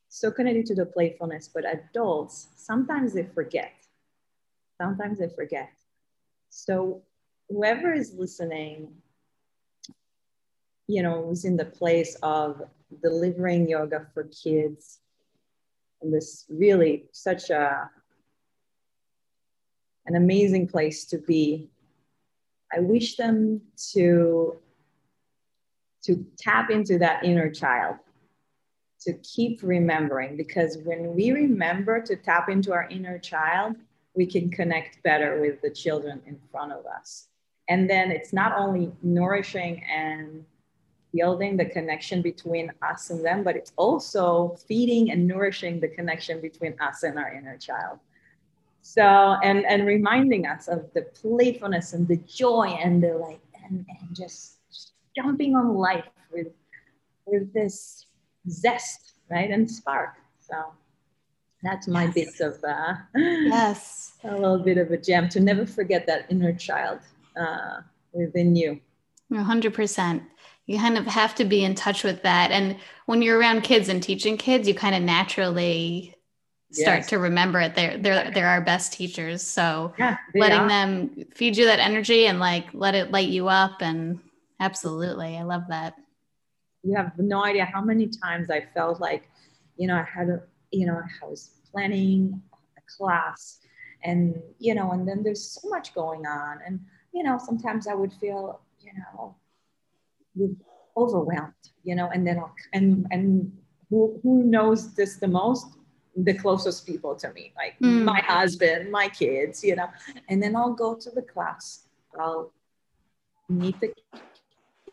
so 0.09 0.31
connected 0.31 0.65
to 0.65 0.75
the 0.75 0.87
playfulness, 0.87 1.49
but 1.53 1.63
adults, 1.65 2.47
sometimes 2.55 3.13
they 3.13 3.23
forget. 3.23 3.71
Sometimes 4.81 5.19
they 5.19 5.29
forget. 5.29 5.71
So 6.49 7.03
whoever 7.47 7.93
is 7.93 8.13
listening, 8.15 8.93
you 10.87 11.03
know, 11.03 11.29
is 11.31 11.45
in 11.45 11.55
the 11.55 11.65
place 11.65 12.15
of 12.23 12.61
delivering 13.03 13.69
yoga 13.69 14.07
for 14.13 14.23
kids 14.23 14.99
and 16.01 16.11
this 16.11 16.45
really 16.49 17.05
such 17.11 17.51
a 17.51 17.89
an 20.07 20.15
amazing 20.15 20.67
place 20.67 21.05
to 21.05 21.19
be. 21.19 21.69
I 22.73 22.79
wish 22.79 23.15
them 23.15 23.61
to 23.91 24.57
to 26.03 26.25
tap 26.37 26.71
into 26.71 26.97
that 26.97 27.23
inner 27.23 27.51
child 27.51 27.97
to 29.01 29.13
keep 29.23 29.61
remembering 29.63 30.35
because 30.35 30.77
when 30.83 31.15
we 31.15 31.31
remember 31.31 32.01
to 32.01 32.15
tap 32.15 32.49
into 32.49 32.73
our 32.73 32.87
inner 32.89 33.17
child, 33.17 33.75
we 34.13 34.25
can 34.25 34.49
connect 34.49 35.01
better 35.03 35.39
with 35.39 35.61
the 35.61 35.69
children 35.69 36.21
in 36.25 36.37
front 36.51 36.73
of 36.73 36.85
us. 36.85 37.27
And 37.69 37.89
then 37.89 38.11
it's 38.11 38.33
not 38.33 38.57
only 38.57 38.91
nourishing 39.03 39.83
and 39.83 40.43
building 41.13 41.57
the 41.57 41.65
connection 41.65 42.21
between 42.21 42.71
us 42.81 43.09
and 43.09 43.23
them, 43.23 43.43
but 43.43 43.55
it's 43.55 43.71
also 43.77 44.57
feeding 44.67 45.11
and 45.11 45.27
nourishing 45.27 45.79
the 45.79 45.87
connection 45.87 46.41
between 46.41 46.75
us 46.79 47.03
and 47.03 47.17
our 47.17 47.33
inner 47.33 47.57
child. 47.57 47.99
So, 48.81 49.03
and, 49.03 49.65
and 49.65 49.85
reminding 49.85 50.47
us 50.47 50.67
of 50.67 50.91
the 50.93 51.03
playfulness 51.03 51.93
and 51.93 52.07
the 52.07 52.17
joy 52.17 52.77
and 52.81 53.01
the 53.03 53.17
like, 53.17 53.41
and, 53.65 53.85
and 53.87 54.15
just, 54.15 54.57
just 54.71 54.93
jumping 55.15 55.55
on 55.55 55.75
life 55.75 56.05
with, 56.31 56.47
with 57.25 57.53
this 57.53 58.07
zest, 58.47 59.13
right, 59.29 59.49
and 59.49 59.69
spark. 59.69 60.15
So 60.39 60.55
that's 61.63 61.87
my 61.87 62.05
yes. 62.05 62.13
bits 62.13 62.39
of 62.39 62.63
uh, 62.63 62.95
yes, 63.15 64.13
a 64.23 64.33
little 64.33 64.59
bit 64.59 64.77
of 64.77 64.91
a 64.91 64.97
gem 64.97 65.29
to 65.29 65.39
never 65.39 65.65
forget 65.65 66.05
that 66.07 66.25
inner 66.29 66.53
child 66.53 66.99
uh, 67.39 67.81
within 68.13 68.55
you. 68.55 68.79
hundred 69.33 69.73
percent. 69.73 70.23
You 70.65 70.77
kind 70.77 70.97
of 70.97 71.05
have 71.07 71.33
to 71.35 71.45
be 71.45 71.63
in 71.63 71.75
touch 71.75 72.03
with 72.03 72.21
that, 72.23 72.51
and 72.51 72.77
when 73.07 73.21
you're 73.21 73.37
around 73.37 73.61
kids 73.61 73.89
and 73.89 74.01
teaching 74.01 74.37
kids, 74.37 74.67
you 74.67 74.75
kind 74.75 74.95
of 74.95 75.01
naturally 75.01 76.15
start 76.71 76.99
yes. 76.99 77.09
to 77.09 77.17
remember 77.17 77.59
it. 77.59 77.75
They're 77.75 77.97
they're 77.97 78.31
they're 78.31 78.47
our 78.47 78.61
best 78.61 78.93
teachers. 78.93 79.41
So 79.41 79.93
yeah, 79.97 80.17
letting 80.35 80.59
are. 80.59 80.69
them 80.69 81.25
feed 81.33 81.57
you 81.57 81.65
that 81.65 81.79
energy 81.79 82.27
and 82.27 82.39
like 82.39 82.67
let 82.73 82.95
it 82.95 83.11
light 83.11 83.29
you 83.29 83.47
up 83.47 83.81
and 83.81 84.19
absolutely, 84.59 85.37
I 85.37 85.43
love 85.43 85.63
that 85.69 85.95
you 86.83 86.95
have 86.95 87.17
no 87.17 87.43
idea 87.43 87.65
how 87.65 87.81
many 87.81 88.07
times 88.07 88.49
I 88.49 88.65
felt 88.73 88.99
like, 88.99 89.29
you 89.77 89.87
know, 89.87 89.95
I 89.95 90.03
had 90.03 90.29
a, 90.29 90.41
you 90.71 90.85
know, 90.85 91.01
I 91.21 91.25
was 91.25 91.51
planning 91.71 92.41
a 92.77 92.81
class 92.97 93.59
and, 94.03 94.41
you 94.59 94.73
know, 94.75 94.91
and 94.91 95.07
then 95.07 95.23
there's 95.23 95.43
so 95.43 95.67
much 95.69 95.93
going 95.93 96.25
on. 96.25 96.59
And, 96.65 96.79
you 97.13 97.23
know, 97.23 97.37
sometimes 97.37 97.87
I 97.87 97.93
would 97.93 98.13
feel, 98.13 98.61
you 98.79 98.91
know, 98.97 99.35
overwhelmed, 100.95 101.53
you 101.83 101.95
know, 101.95 102.09
and 102.13 102.25
then, 102.25 102.39
I'll, 102.39 102.53
and, 102.73 103.05
and 103.11 103.51
who, 103.89 104.19
who 104.23 104.43
knows 104.43 104.93
this 104.95 105.17
the 105.17 105.27
most? 105.27 105.75
The 106.15 106.33
closest 106.33 106.85
people 106.85 107.15
to 107.15 107.31
me, 107.33 107.53
like 107.55 107.79
mm. 107.79 108.03
my 108.03 108.19
husband, 108.19 108.91
my 108.91 109.07
kids, 109.07 109.63
you 109.63 109.75
know, 109.75 109.87
and 110.27 110.41
then 110.41 110.55
I'll 110.55 110.73
go 110.73 110.95
to 110.95 111.09
the 111.11 111.21
class. 111.21 111.87
I'll 112.19 112.51
meet 113.47 113.79
the 113.79 113.93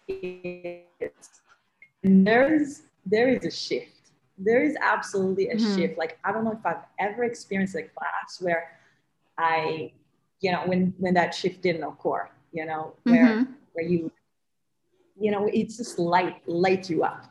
kids 0.07 1.41
there 2.07 2.55
is 2.55 2.83
there 3.05 3.29
is 3.29 3.45
a 3.45 3.51
shift. 3.51 3.93
There 4.39 4.63
is 4.63 4.77
absolutely 4.81 5.49
a 5.49 5.57
mm-hmm. 5.57 5.77
shift. 5.77 5.99
Like 5.99 6.19
i 6.25 6.33
don't 6.33 6.45
know 6.45 6.53
if 6.53 6.65
i've 6.65 6.85
ever 6.99 7.25
experienced 7.25 7.75
a 7.75 7.83
class 7.83 8.41
where 8.41 8.79
i 9.39 9.93
you 10.41 10.53
know 10.53 10.63
when 10.67 10.95
when 10.99 11.15
that 11.15 11.35
shift 11.35 11.63
didn't 11.63 11.83
occur 11.83 12.29
you 12.53 12.65
know 12.67 12.95
where 13.05 13.27
mm-hmm. 13.27 13.53
where 13.73 13.85
you 13.85 14.11
you 15.19 15.31
know 15.31 15.49
it's 15.53 15.77
just 15.77 15.99
light 15.99 16.47
light 16.47 16.89
you 16.91 17.05
up. 17.05 17.27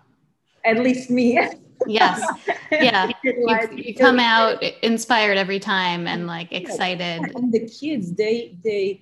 At 0.64 0.80
least 0.80 1.10
me. 1.10 1.40
Yes. 1.88 2.26
Yeah. 2.72 3.12
You, 3.24 3.68
you 3.76 3.96
come 3.96 4.20
out 4.20 4.64
inspired 4.82 5.38
every 5.38 5.60
time 5.60 6.08
and 6.08 6.26
like 6.26 6.52
excited. 6.52 7.22
And 7.36 7.52
the 7.52 7.68
kids 7.68 8.14
they 8.14 8.58
they 8.64 9.02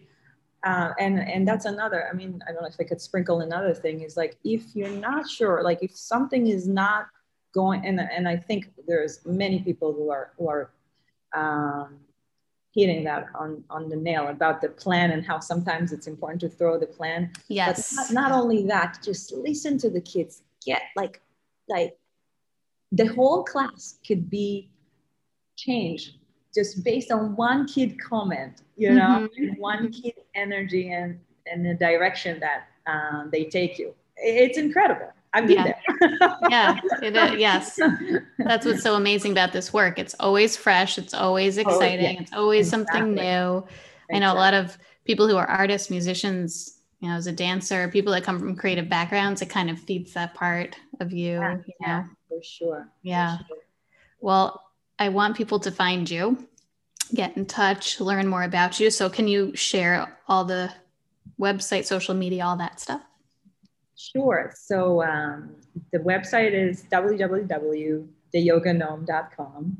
uh, 0.63 0.91
and 0.99 1.19
and 1.19 1.47
that's 1.47 1.65
another 1.65 2.07
i 2.09 2.13
mean 2.13 2.41
i 2.47 2.51
don't 2.51 2.61
know 2.61 2.67
if 2.67 2.75
i 2.79 2.83
could 2.83 3.01
sprinkle 3.01 3.41
another 3.41 3.73
thing 3.73 4.01
is 4.01 4.15
like 4.15 4.37
if 4.43 4.75
you're 4.75 4.89
not 4.89 5.29
sure 5.29 5.61
like 5.63 5.79
if 5.81 5.95
something 5.95 6.47
is 6.47 6.67
not 6.67 7.07
going 7.53 7.85
and 7.85 7.99
and 7.99 8.27
i 8.27 8.35
think 8.35 8.71
there's 8.87 9.19
many 9.25 9.59
people 9.61 9.93
who 9.93 10.09
are 10.09 10.31
who 10.37 10.47
are 10.49 10.71
um, 11.33 11.99
hitting 12.73 13.03
that 13.03 13.27
on 13.35 13.63
on 13.69 13.89
the 13.89 13.95
nail 13.95 14.27
about 14.27 14.61
the 14.61 14.69
plan 14.69 15.11
and 15.11 15.25
how 15.25 15.39
sometimes 15.39 15.91
it's 15.91 16.07
important 16.07 16.41
to 16.41 16.49
throw 16.49 16.79
the 16.79 16.87
plan. 16.87 17.31
Yes. 17.47 17.95
but 17.95 18.13
not, 18.13 18.29
not 18.29 18.41
only 18.41 18.65
that 18.65 18.99
just 19.03 19.31
listen 19.31 19.77
to 19.79 19.89
the 19.89 20.01
kids. 20.01 20.41
Get 20.65 20.81
like 20.95 21.21
like 21.67 21.97
the 22.91 23.05
whole 23.05 23.43
class 23.43 23.99
could 24.05 24.29
be 24.29 24.69
changed 25.55 26.17
just 26.53 26.83
based 26.83 27.11
on 27.11 27.35
one 27.35 27.67
kid 27.67 27.99
comment, 27.99 28.61
you 28.77 28.91
know, 28.91 29.27
mm-hmm. 29.27 29.59
one 29.59 29.91
kid 29.91 30.13
energy 30.35 30.91
and, 30.91 31.19
and 31.51 31.65
the 31.65 31.73
direction 31.73 32.39
that 32.39 32.67
um, 32.85 33.29
they 33.31 33.45
take 33.45 33.79
you. 33.79 33.93
It's 34.17 34.57
incredible. 34.57 35.11
I've 35.33 35.47
been 35.47 35.57
yeah. 35.57 35.73
there. 35.99 36.27
yeah, 36.49 36.79
it, 37.01 37.13
yes. 37.39 37.79
That's 38.37 38.65
what's 38.65 38.83
so 38.83 38.95
amazing 38.95 39.31
about 39.31 39.51
this 39.51 39.73
work. 39.73 39.97
It's 39.97 40.13
always 40.19 40.55
fresh. 40.55 40.97
It's 40.97 41.13
always 41.13 41.57
exciting. 41.57 42.05
Oh, 42.05 42.11
yeah. 42.11 42.21
It's 42.21 42.33
always 42.33 42.67
exactly. 42.67 42.99
something 42.99 43.15
new. 43.15 43.57
Exactly. 43.57 44.15
I 44.15 44.19
know 44.19 44.33
a 44.33 44.35
lot 44.35 44.53
of 44.53 44.77
people 45.05 45.27
who 45.27 45.37
are 45.37 45.47
artists, 45.47 45.89
musicians, 45.89 46.79
you 46.99 47.09
know, 47.09 47.15
as 47.15 47.25
a 47.25 47.31
dancer, 47.31 47.87
people 47.87 48.13
that 48.13 48.23
come 48.23 48.39
from 48.39 48.55
creative 48.55 48.87
backgrounds, 48.87 49.41
it 49.41 49.49
kind 49.49 49.69
of 49.69 49.79
feeds 49.79 50.13
that 50.13 50.35
part 50.35 50.75
of 50.99 51.11
you. 51.11 51.39
Yeah, 51.39 51.57
you 51.65 51.87
know? 51.87 52.05
for 52.29 52.43
sure. 52.43 52.87
Yeah. 53.01 53.39
For 53.39 53.45
sure. 53.47 53.57
Well, 54.21 54.63
I 55.03 55.09
want 55.09 55.35
people 55.35 55.59
to 55.59 55.71
find 55.71 56.09
you, 56.09 56.47
get 57.13 57.37
in 57.37 57.45
touch, 57.45 57.99
learn 57.99 58.27
more 58.27 58.43
about 58.43 58.79
you. 58.79 58.89
So, 58.89 59.09
can 59.09 59.27
you 59.27 59.53
share 59.55 60.17
all 60.27 60.45
the 60.45 60.71
website, 61.39 61.85
social 61.85 62.15
media, 62.15 62.45
all 62.45 62.57
that 62.57 62.79
stuff? 62.79 63.01
Sure. 63.95 64.51
So 64.55 65.03
um, 65.03 65.55
the 65.91 65.99
website 65.99 66.53
is 66.53 66.85
www.theyogagnome.com. 66.91 69.77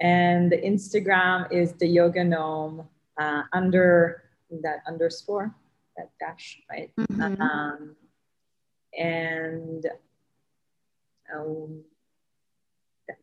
And 0.00 0.50
the 0.50 0.56
Instagram 0.56 1.52
is 1.52 1.74
the 1.74 1.86
yoga 1.86 2.24
gnome 2.24 2.88
uh, 3.18 3.42
under 3.52 4.22
that 4.62 4.82
underscore, 4.86 5.54
that 5.96 6.10
dash, 6.18 6.62
right? 6.70 6.90
Mm-hmm. 6.98 7.40
Um, 7.40 7.94
and 8.98 9.86
um, 11.34 11.84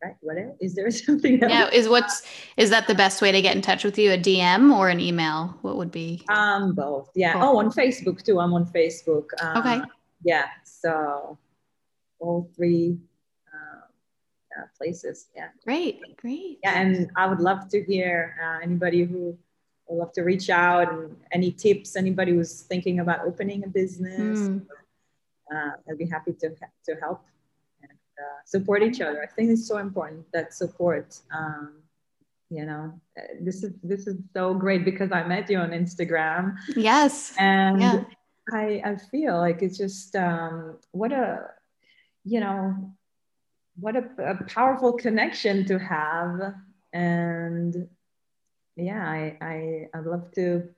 right? 0.02 0.16
What 0.20 0.38
else? 0.38 0.56
Is 0.60 0.74
there 0.74 0.90
something 1.06 1.42
else? 1.42 1.52
Yeah, 1.52 1.70
is 1.70 1.88
what's 1.88 2.22
is 2.56 2.70
that 2.70 2.86
the 2.86 2.94
best 2.94 3.22
way 3.22 3.32
to 3.32 3.40
get 3.42 3.56
in 3.56 3.62
touch 3.62 3.84
with 3.84 3.98
you? 3.98 4.12
A 4.12 4.18
DM 4.18 4.74
or 4.74 4.88
an 4.88 5.00
email? 5.00 5.58
What 5.62 5.76
would 5.76 5.90
be? 5.90 6.24
Um, 6.28 6.74
both. 6.74 7.10
Yeah. 7.14 7.34
Oh, 7.36 7.58
on 7.58 7.70
Facebook 7.70 8.22
too. 8.22 8.40
I'm 8.40 8.52
on 8.52 8.66
Facebook. 8.66 9.26
Uh, 9.40 9.58
okay. 9.58 9.80
Yeah. 10.24 10.46
So 10.64 11.38
all 12.18 12.50
three 12.56 12.98
uh, 14.58 14.66
places. 14.76 15.28
Yeah. 15.34 15.48
Great. 15.64 16.00
Great. 16.16 16.58
Yeah, 16.62 16.80
and 16.80 17.10
I 17.16 17.26
would 17.26 17.40
love 17.40 17.68
to 17.70 17.82
hear 17.82 18.36
uh, 18.42 18.58
anybody 18.62 19.04
who 19.04 19.36
would 19.88 19.98
love 19.98 20.12
to 20.12 20.22
reach 20.22 20.50
out 20.50 20.92
and 20.92 21.16
any 21.32 21.52
tips. 21.52 21.96
Anybody 21.96 22.32
who's 22.32 22.62
thinking 22.62 23.00
about 23.00 23.20
opening 23.26 23.64
a 23.64 23.68
business. 23.68 24.40
Mm. 24.40 24.66
Uh, 25.52 25.70
I'd 25.90 25.98
be 25.98 26.06
happy 26.06 26.32
to 26.34 26.50
to 26.50 26.94
help 27.00 27.24
uh, 28.18 28.40
support 28.44 28.82
each 28.82 29.00
other. 29.00 29.22
I 29.22 29.26
think 29.26 29.50
it's 29.50 29.66
so 29.66 29.78
important 29.78 30.26
that 30.32 30.54
support. 30.54 31.18
Um, 31.34 31.74
you 32.50 32.64
know, 32.64 32.98
this 33.40 33.62
is 33.62 33.72
this 33.82 34.06
is 34.06 34.16
so 34.32 34.54
great 34.54 34.84
because 34.84 35.12
I 35.12 35.22
met 35.24 35.50
you 35.50 35.58
on 35.58 35.70
Instagram. 35.70 36.56
Yes. 36.76 37.34
And 37.38 37.80
yeah. 37.80 38.04
I 38.50 38.82
I 38.84 38.96
feel 39.10 39.36
like 39.36 39.62
it's 39.62 39.76
just 39.76 40.16
um, 40.16 40.78
what 40.92 41.12
a 41.12 41.50
you 42.24 42.40
know 42.40 42.92
what 43.80 43.96
a, 43.96 44.04
a 44.18 44.44
powerful 44.44 44.92
connection 44.92 45.64
to 45.66 45.78
have 45.78 46.54
and 46.92 47.88
yeah 48.76 49.08
I, 49.08 49.38
I 49.40 49.88
i'd 49.94 50.04
love 50.04 50.32
to 50.32 50.68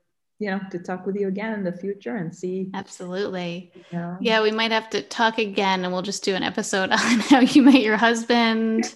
you 0.41 0.51
know 0.51 0.59
to 0.71 0.79
talk 0.79 1.05
with 1.05 1.17
you 1.17 1.29
again 1.29 1.53
in 1.53 1.63
the 1.63 1.71
future 1.73 2.17
and 2.17 2.35
see. 2.35 2.71
Absolutely. 2.73 3.71
You 3.75 3.99
know. 3.99 4.17
yeah 4.21 4.43
we 4.43 4.51
might 4.51 4.73
have 4.73 4.89
to 4.91 5.03
talk 5.03 5.39
again 5.39 5.85
and 5.85 5.93
we'll 5.93 6.03
just 6.03 6.25
do 6.25 6.35
an 6.35 6.43
episode 6.43 6.91
on 6.91 7.21
how 7.21 7.41
you 7.41 7.63
met 7.63 7.83
your 7.83 7.99
husband 7.99 8.95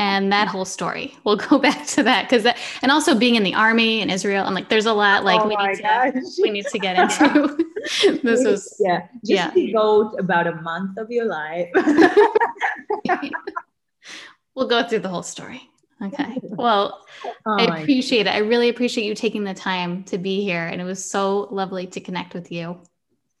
and 0.00 0.32
that 0.32 0.48
whole 0.48 0.64
story. 0.64 1.14
We'll 1.24 1.36
go 1.36 1.58
back 1.68 1.86
to 1.88 2.02
that 2.04 2.22
because 2.22 2.42
that 2.44 2.56
and 2.82 2.90
also 2.90 3.14
being 3.14 3.34
in 3.34 3.42
the 3.42 3.54
army 3.54 4.00
in 4.00 4.08
israel 4.08 4.46
and 4.46 4.54
like 4.54 4.70
there's 4.70 4.86
a 4.86 4.92
lot 4.94 5.24
like 5.24 5.42
oh 5.42 5.48
we, 5.48 5.56
need 5.56 5.76
to, 5.76 6.42
we 6.42 6.50
need 6.50 6.66
to 6.66 6.78
get 6.78 6.98
into 6.98 7.66
this 8.22 8.44
was 8.44 8.74
yeah 8.80 9.06
just 9.24 9.30
yeah. 9.30 9.50
devote 9.50 10.14
about 10.18 10.46
a 10.46 10.54
month 10.62 10.96
of 10.98 11.10
your 11.10 11.26
life. 11.26 11.68
We'll 14.54 14.66
go 14.66 14.82
through 14.88 15.00
the 15.00 15.08
whole 15.08 15.22
story 15.22 15.68
Okay. 16.02 16.38
Well, 16.42 17.06
oh 17.46 17.56
I 17.56 17.80
appreciate 17.80 18.26
it. 18.26 18.30
I 18.30 18.38
really 18.38 18.68
appreciate 18.68 19.04
you 19.04 19.14
taking 19.14 19.44
the 19.44 19.54
time 19.54 20.02
to 20.04 20.18
be 20.18 20.42
here. 20.42 20.66
And 20.66 20.80
it 20.80 20.84
was 20.84 21.04
so 21.04 21.46
lovely 21.52 21.86
to 21.88 22.00
connect 22.00 22.34
with 22.34 22.50
you. 22.50 22.80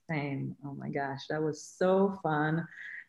Same. 0.08 0.56
Oh 0.64 0.74
my 0.74 0.88
gosh. 0.88 1.26
That 1.28 1.42
was 1.42 1.60
so 1.62 2.18
fun. 2.22 2.66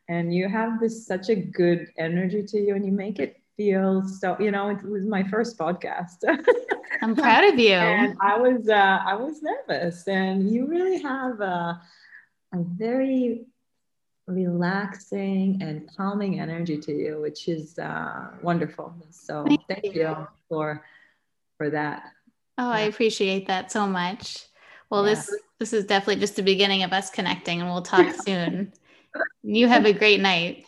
And 0.07 0.33
you 0.33 0.49
have 0.49 0.79
this 0.79 1.05
such 1.05 1.29
a 1.29 1.35
good 1.35 1.87
energy 1.97 2.43
to 2.43 2.59
you 2.59 2.73
and 2.73 2.83
you 2.83 2.91
make 2.91 3.19
it 3.19 3.39
feel 3.55 4.07
so, 4.07 4.35
you 4.39 4.49
know, 4.49 4.69
it 4.69 4.83
was 4.83 5.05
my 5.05 5.23
first 5.23 5.59
podcast. 5.59 6.23
I'm 7.03 7.15
proud 7.15 7.53
of 7.53 7.59
you. 7.59 7.73
and 7.73 8.17
I 8.21 8.37
was, 8.37 8.67
uh, 8.67 8.99
I 9.05 9.13
was 9.13 9.43
nervous 9.43 10.07
and 10.07 10.49
you 10.49 10.65
really 10.65 11.01
have 11.03 11.39
a, 11.39 11.79
a 12.53 12.57
very 12.57 13.45
relaxing 14.29 15.57
and 15.61 15.89
calming 15.95 16.39
energy 16.39 16.77
to 16.77 16.93
you, 16.93 17.19
which 17.21 17.47
is 17.47 17.77
uh, 17.79 18.29
wonderful. 18.41 18.93
So 19.09 19.43
thank, 19.45 19.61
thank 19.67 19.95
you. 19.95 20.01
you 20.01 20.27
for 20.47 20.85
for 21.57 21.69
that. 21.69 22.03
Oh, 22.57 22.69
yeah. 22.69 22.77
I 22.77 22.79
appreciate 22.81 23.47
that 23.47 23.71
so 23.71 23.87
much. 23.87 24.45
Well, 24.89 25.05
yeah. 25.05 25.15
this 25.15 25.35
this 25.59 25.73
is 25.73 25.85
definitely 25.85 26.21
just 26.21 26.35
the 26.35 26.43
beginning 26.43 26.83
of 26.83 26.93
us 26.93 27.09
connecting, 27.09 27.61
and 27.61 27.69
we'll 27.69 27.81
talk 27.81 28.13
soon. 28.25 28.73
you 29.43 29.67
have 29.67 29.85
a 29.85 29.93
great 29.93 30.21
night. 30.21 30.65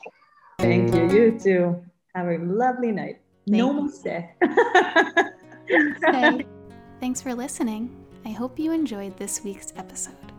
Thank 0.60 0.94
you. 0.94 1.10
You 1.12 1.40
too. 1.40 1.86
Have 2.14 2.28
a 2.28 2.38
lovely 2.40 2.92
night. 2.92 3.22
Namaste. 3.48 4.28
okay. 6.04 6.46
Thanks 7.00 7.22
for 7.22 7.34
listening. 7.34 7.96
I 8.26 8.30
hope 8.30 8.60
you 8.60 8.72
enjoyed 8.72 9.18
this 9.18 9.44
week's 9.44 9.74
episode. 9.76 10.32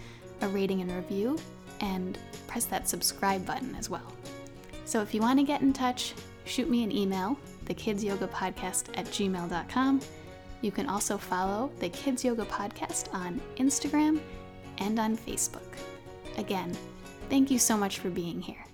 a 0.41 0.47
rating 0.47 0.81
and 0.81 0.91
review, 0.91 1.37
and 1.81 2.17
press 2.47 2.65
that 2.65 2.89
subscribe 2.89 3.45
button 3.45 3.75
as 3.75 3.89
well. 3.89 4.13
So 4.85 5.01
if 5.01 5.13
you 5.13 5.21
want 5.21 5.39
to 5.39 5.45
get 5.45 5.61
in 5.61 5.73
touch, 5.73 6.13
shoot 6.45 6.69
me 6.69 6.83
an 6.83 6.91
email, 6.91 7.37
thekidsyogapodcast 7.65 8.97
at 8.97 9.05
gmail.com. 9.05 10.01
You 10.61 10.71
can 10.71 10.87
also 10.87 11.17
follow 11.17 11.71
the 11.79 11.89
Kids 11.89 12.25
Yoga 12.25 12.45
Podcast 12.45 13.13
on 13.13 13.39
Instagram 13.57 14.19
and 14.79 14.99
on 14.99 15.15
Facebook. 15.15 15.77
Again, 16.37 16.75
thank 17.29 17.51
you 17.51 17.59
so 17.59 17.77
much 17.77 17.99
for 17.99 18.09
being 18.09 18.41
here. 18.41 18.68